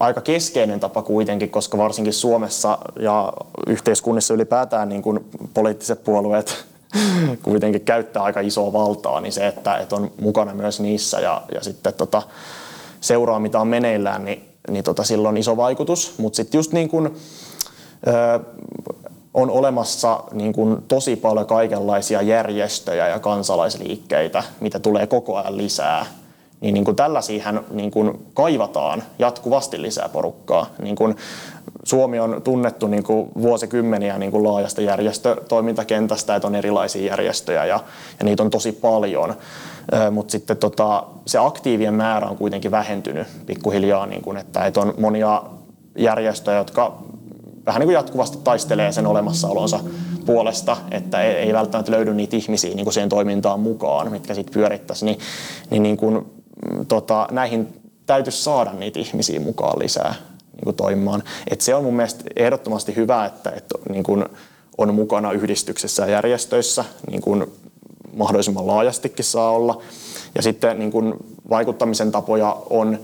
[0.00, 3.32] aika keskeinen tapa kuitenkin, koska varsinkin Suomessa ja
[3.66, 5.24] yhteiskunnissa ylipäätään niin kun
[5.54, 6.64] poliittiset puolueet
[7.42, 11.64] kuitenkin käyttää aika isoa valtaa, niin se, että, että on mukana myös niissä ja, ja
[11.64, 12.22] sitten tota,
[13.00, 16.14] seuraa mitä on meneillään, niin, niin tota, sillä on iso vaikutus.
[16.18, 17.16] Mutta sitten just niin kuin,
[18.06, 18.40] ö,
[19.34, 26.06] on olemassa niin kuin tosi paljon kaikenlaisia järjestöjä ja kansalaisliikkeitä, mitä tulee koko ajan lisää
[26.60, 30.66] niin, niin kuin tällaisiin niin kuin kaivataan jatkuvasti lisää porukkaa.
[30.82, 31.16] Niin kuin
[31.84, 37.80] Suomi on tunnettu niin kuin vuosikymmeniä niin kuin laajasta järjestötoimintakentästä, että on erilaisia järjestöjä ja,
[38.18, 39.34] ja niitä on tosi paljon.
[40.10, 44.94] Mutta sitten tota, se aktiivien määrä on kuitenkin vähentynyt pikkuhiljaa, niin kuin, että, että on
[44.98, 45.42] monia
[45.98, 46.98] järjestöjä, jotka
[47.66, 49.80] vähän niin kuin jatkuvasti taistelee sen olemassaolonsa
[50.26, 55.04] puolesta, että ei, välttämättä löydy niitä ihmisiä niin kuin siihen toimintaan mukaan, mitkä sitten pyörittäisi,
[55.04, 55.18] niin,
[55.70, 56.26] niin, niin kuin,
[56.88, 60.14] tota, näihin täytyisi saada niitä ihmisiä mukaan lisää
[60.54, 61.22] niin kuin toimimaan.
[61.50, 64.24] Et se on mun mielestä ehdottomasti hyvä, että, että niin kuin
[64.78, 67.46] on mukana yhdistyksissä ja järjestöissä, niin kuin
[68.16, 69.82] mahdollisimman laajastikin saa olla.
[70.34, 71.14] Ja sitten niin kuin
[71.50, 72.98] vaikuttamisen tapoja on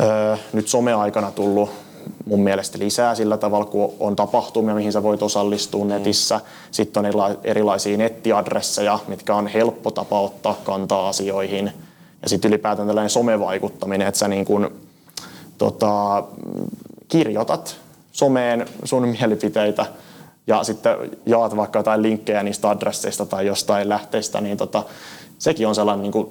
[0.00, 1.70] ö, nyt someaikana tullut
[2.24, 6.40] mun mielestä lisää sillä tavalla, kun on tapahtumia, mihin sä voit osallistua netissä.
[6.70, 11.72] Sitten on erilaisia nettiadresseja, mitkä on helppo tapa ottaa kantaa asioihin.
[12.22, 14.70] Ja sitten ylipäätään tällainen somevaikuttaminen, että sä niin kun,
[15.62, 16.24] tota,
[17.08, 17.76] kirjoitat
[18.12, 19.86] someen sun mielipiteitä
[20.46, 20.96] ja sitten
[21.26, 24.82] jaat vaikka jotain linkkejä niistä adresseista tai jostain lähteistä, niin tota,
[25.38, 26.28] sekin on sellainen niin kuin,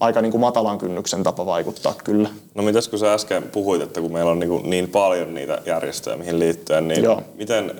[0.00, 2.28] aika niin kuin matalan kynnyksen tapa vaikuttaa kyllä.
[2.54, 5.62] No mitäs kun sä äsken puhuit, että kun meillä on niin, kuin niin paljon niitä
[5.66, 7.22] järjestöjä, mihin liittyen, niin Joo.
[7.36, 7.72] miten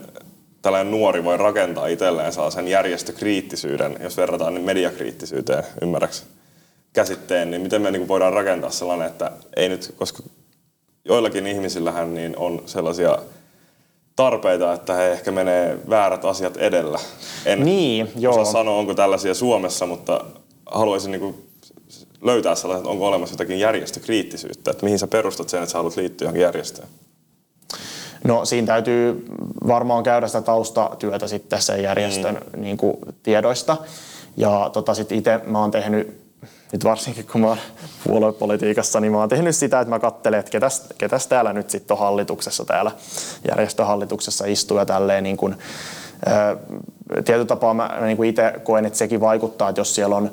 [0.63, 6.25] tällainen nuori voi rakentaa itselleen sen järjestökriittisyyden, jos verrataan niin mediakriittisyyteen, ymmärräks
[6.93, 10.23] käsitteen, niin miten me niin voidaan rakentaa sellainen, että ei nyt, koska
[11.11, 13.19] joillakin ihmisillähän niin on sellaisia
[14.17, 16.99] tarpeita, että he ehkä menee väärät asiat edellä.
[17.47, 18.33] En niin, joo.
[18.33, 20.25] osaa sanoa, onko tällaisia Suomessa, mutta
[20.67, 21.35] haluaisin niin kuin
[22.23, 25.97] löytää sellaisen, että onko olemassa jotakin järjestökriittisyyttä, että mihin sä perustat sen, että sä haluat
[25.97, 26.89] liittyä johonkin järjestöön?
[28.25, 29.25] No siinä täytyy
[29.67, 32.63] varmaan käydä sitä taustatyötä sitten sen järjestön mm.
[32.63, 33.77] niin kuin, tiedoista.
[34.37, 36.20] Ja tota, sitten itse mä oon tehnyt
[36.73, 37.59] nyt varsinkin kun mä oon
[38.07, 41.95] puoluepolitiikassa, niin mä oon tehnyt sitä, että mä katselen, että ketäs, ketäs täällä nyt sitten
[41.95, 42.91] on hallituksessa, täällä.
[43.49, 45.57] Järjestöhallituksessa istuu ja tälleen niin kuin,
[47.25, 50.31] tietyllä tapaa mä niin kuin itse koen, että sekin vaikuttaa, että jos siellä on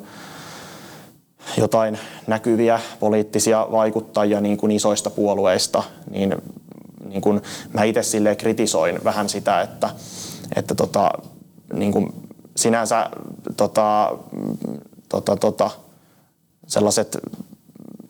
[1.56, 6.34] jotain näkyviä poliittisia vaikuttajia niin kuin isoista puolueista, niin,
[7.08, 9.90] niin kuin mä itse sille kritisoin vähän sitä, että,
[10.56, 11.10] että tota,
[11.72, 12.12] niin kuin
[12.56, 13.10] sinänsä
[13.56, 14.18] tota,
[15.08, 15.70] tota, tota,
[16.68, 17.18] sellaiset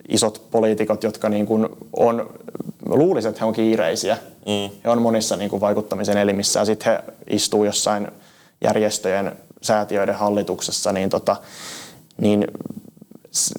[0.09, 2.29] isot poliitikot, jotka niin kuin on,
[2.85, 4.17] luuliset, että he on kiireisiä.
[4.45, 4.75] Mm.
[4.83, 8.07] He on monissa niin kuin vaikuttamisen elimissä ja sitten he istuu jossain
[8.61, 9.31] järjestöjen,
[9.61, 11.35] säätiöiden hallituksessa, niin, tota,
[12.21, 12.47] niin,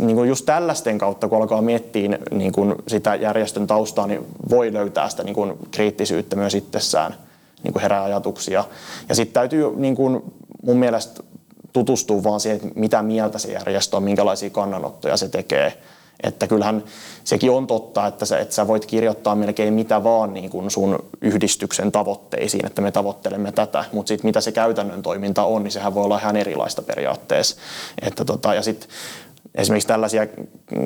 [0.00, 4.72] niin kuin just tällaisten kautta, kun alkaa miettiä niin kuin sitä järjestön taustaa, niin voi
[4.72, 7.14] löytää sitä niin kuin kriittisyyttä myös itsessään,
[7.62, 8.64] niin kuin herää ajatuksia.
[9.08, 10.22] Ja sitten täytyy niin kuin
[10.62, 11.22] mun mielestä
[11.72, 15.72] tutustua vaan siihen, mitä mieltä se järjestö on, minkälaisia kannanottoja se tekee.
[16.22, 16.84] Että kyllähän
[17.24, 20.98] sekin on totta, että sä, että sä voit kirjoittaa melkein mitä vaan niin kuin sun
[21.20, 25.94] yhdistyksen tavoitteisiin, että me tavoittelemme tätä, mutta sitten mitä se käytännön toiminta on, niin sehän
[25.94, 27.56] voi olla ihan erilaista periaatteessa.
[28.02, 28.88] Että tota, ja sitten
[29.54, 30.26] esimerkiksi tällaisia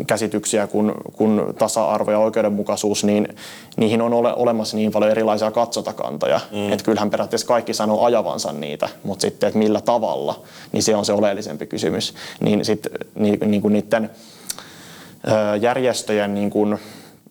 [0.07, 3.29] käsityksiä kuin, kuin tasa-arvo ja oikeudenmukaisuus, niin
[3.77, 6.73] niihin on ole, olemassa niin paljon erilaisia katsotakantoja, mm.
[6.73, 10.41] että kyllähän periaatteessa kaikki sanoo ajavansa niitä, mutta sitten, että millä tavalla,
[10.73, 12.15] niin se on se oleellisempi kysymys.
[12.41, 14.11] Niin sitten niin, niin kuin niiden
[15.29, 16.79] ö, järjestöjen niin kuin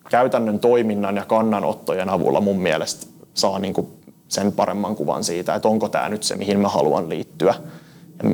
[0.10, 3.88] käytännön toiminnan ja kannanottojen avulla mun mielestä saa niin kuin
[4.28, 7.54] sen paremman kuvan siitä, että onko tämä nyt se, mihin mä haluan liittyä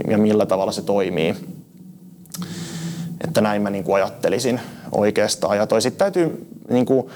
[0.07, 1.35] ja millä tavalla se toimii.
[3.23, 4.61] Että näin mä niin kuin ajattelisin
[4.91, 5.57] oikeastaan.
[5.57, 7.07] Ja toisin täytyy, niin kuin,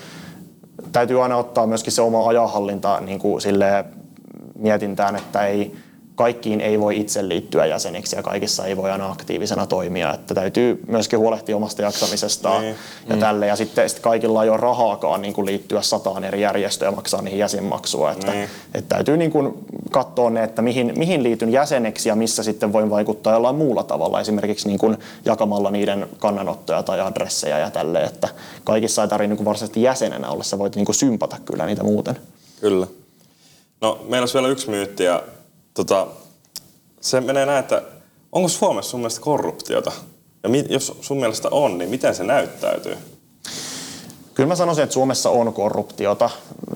[0.91, 3.85] täytyy aina ottaa myöskin se oma ajanhallinta niin kuin sille
[4.55, 5.75] mietintään, että ei,
[6.15, 10.13] kaikkiin ei voi itse liittyä jäseniksi ja kaikissa ei voi aina aktiivisena toimia.
[10.13, 12.75] Että täytyy myöskin huolehtia omasta jaksamisestaan niin.
[13.09, 13.19] ja mm.
[13.19, 13.47] tälle.
[13.47, 17.21] Ja sitten, sitten kaikilla ei ole rahaakaan niin kuin liittyä sataan eri järjestöjä ja maksaa
[17.21, 18.11] niihin jäsenmaksua.
[18.11, 18.49] Että, niin.
[18.73, 19.53] että täytyy niin kuin
[19.91, 24.21] katsoa ne, että mihin, mihin liityn jäseneksi ja missä sitten voin vaikuttaa jollain muulla tavalla.
[24.21, 28.03] Esimerkiksi niin kuin jakamalla niiden kannanottoja tai adresseja ja tälle.
[28.03, 28.27] Että
[28.63, 30.43] kaikissa ei tarvitse niin varsinaisesti jäsenenä olla.
[30.43, 32.17] Sä voit niin kuin sympata kyllä niitä muuten.
[32.61, 32.87] Kyllä.
[33.81, 35.23] No, meillä olisi vielä yksi myytti ja
[35.73, 36.07] tota,
[37.01, 37.81] se menee näin, että
[38.31, 39.91] onko Suomessa sun mielestä korruptiota?
[40.43, 42.97] Ja mi, jos sun mielestä on, niin miten se näyttäytyy?
[44.33, 46.29] Kyllä mä sanoisin, että Suomessa on korruptiota,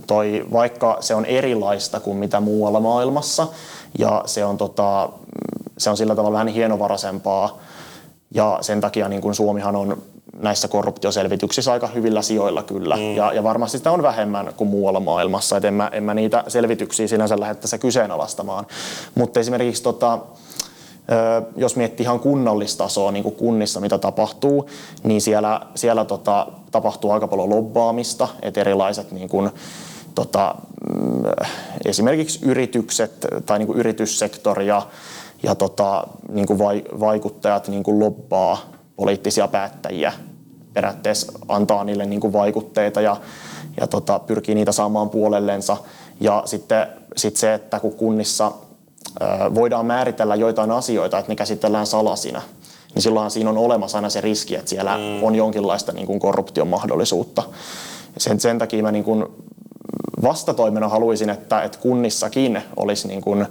[0.08, 3.48] toi, vaikka se on erilaista kuin mitä muualla maailmassa.
[4.00, 5.10] Ja se on, tota,
[5.78, 7.58] se on sillä tavalla vähän hienovaraisempaa.
[8.32, 10.04] Ja sen takia niin kuin Suomihan on
[10.40, 12.96] näissä korruptioselvityksissä aika hyvillä sijoilla kyllä.
[12.96, 13.16] Mm.
[13.16, 15.58] Ja, ja varmasti sitä on vähemmän kuin muualla maailmassa.
[15.58, 18.68] Et en, mä, en mä niitä selvityksiä sinänsä lähde tässä kyseenalaistamaan.
[19.16, 20.20] Mutta esimerkiksi tota,
[21.56, 24.70] jos miettii ihan kunnallistasoa niin kuin kunnissa, mitä tapahtuu,
[25.04, 29.50] niin siellä, siellä tota, tapahtuu aika paljon lobbaamista, että erilaiset niin kuin,
[30.16, 30.56] tota,
[30.94, 31.24] mm,
[31.86, 34.82] esimerkiksi yritykset tai niin kuin yrityssektori ja,
[35.44, 36.60] ja tota, niin kuin
[37.00, 40.14] vaikuttajat niin kuin lobbaa poliittisia päättäjiä
[40.74, 43.18] periaatteessa antaa niille niin kuin vaikutteita ja,
[43.80, 45.78] ja tota, pyrkii niitä saamaan puolellensa.
[46.20, 48.52] Ja sitten sit se, että kun kunnissa
[49.56, 52.42] voidaan määritellä joitain asioita, että ne käsitellään salasina,
[52.96, 55.24] niin silloin siinä on olemassa aina se riski, että siellä mm.
[55.24, 57.44] on jonkinlaista niin kuin korruption mahdollisuutta.
[58.18, 59.26] Sen, sen takia mä niin kuin
[60.24, 63.48] vastatoimena haluaisin, että, että kunnissakin olisi niin kuin,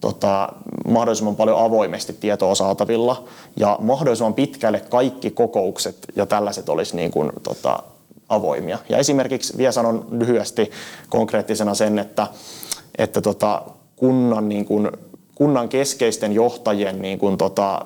[0.00, 0.48] tota,
[0.88, 3.24] mahdollisimman paljon avoimesti tietoa saatavilla
[3.56, 7.82] ja mahdollisimman pitkälle kaikki kokoukset ja tällaiset olisi niin kuin, tota,
[8.28, 8.78] avoimia.
[8.88, 10.70] Ja esimerkiksi vielä sanon lyhyesti
[11.08, 12.26] konkreettisena sen, että,
[12.98, 13.62] että tota,
[13.96, 14.90] kunnan, niin kuin,
[15.34, 17.84] kunnan keskeisten johtajien niin kuin, tota,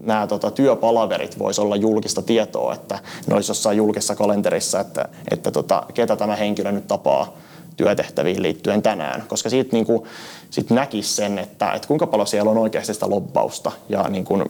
[0.00, 5.50] nämä tota, työpalaverit voisi olla julkista tietoa, että ne olisi jossain julkisessa kalenterissa, että, että
[5.50, 7.36] tota, ketä tämä henkilö nyt tapaa
[7.76, 10.02] työtehtäviin liittyen tänään, koska siitä niin kuin,
[10.50, 14.44] sit näkisi sen, että, että kuinka paljon siellä on oikeasti sitä lobbausta ja niin kuin,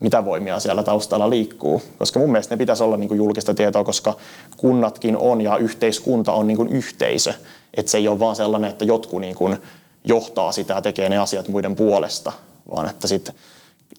[0.00, 1.82] mitä voimia siellä taustalla liikkuu.
[1.98, 4.16] Koska mun mielestä ne pitäisi olla niin kuin julkista tietoa, koska
[4.56, 7.34] kunnatkin on ja yhteiskunta on niin kuin yhteisö.
[7.74, 9.56] Että se ei ole vaan sellainen, että jotkut niin kuin
[10.04, 12.32] johtaa sitä ja tekee ne asiat muiden puolesta,
[12.74, 13.34] vaan että sitten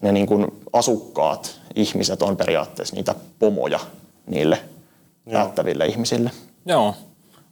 [0.02, 3.80] ne niin kuin asukkaat, ihmiset on periaatteessa niitä pomoja
[4.26, 4.58] niille
[5.26, 5.32] Joo.
[5.32, 6.30] päättäville ihmisille.
[6.66, 6.94] Joo,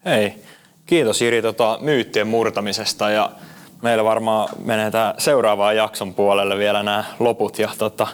[0.05, 0.43] hei.
[0.87, 3.31] Kiitos Jiri tota, myyttien murtamisesta ja
[3.83, 8.07] meillä varmaan menee tämä seuraavaan jakson puolelle vielä nämä loput ja tota,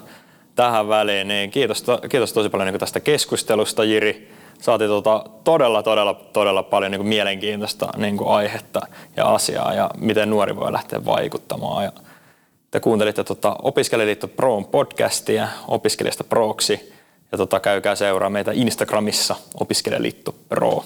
[0.55, 1.29] tähän väliin.
[1.29, 4.33] Niin kiitos, to, kiitos tosi paljon niin tästä keskustelusta Jiri.
[4.61, 8.81] Saatiin tota, todella, todella, todella paljon niin mielenkiintoista niin aihetta
[9.17, 11.85] ja asiaa ja miten nuori voi lähteä vaikuttamaan.
[11.85, 11.93] Ja
[12.71, 16.93] te kuuntelitte tota Opiskelijaliitto Proon podcastia opiskelijasta Proksi
[17.33, 20.85] ja tota, käykää seuraa meitä Instagramissa Opiskelijaliitto Pro.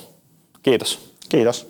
[0.63, 1.13] Kiitos.
[1.29, 1.69] Kiitos.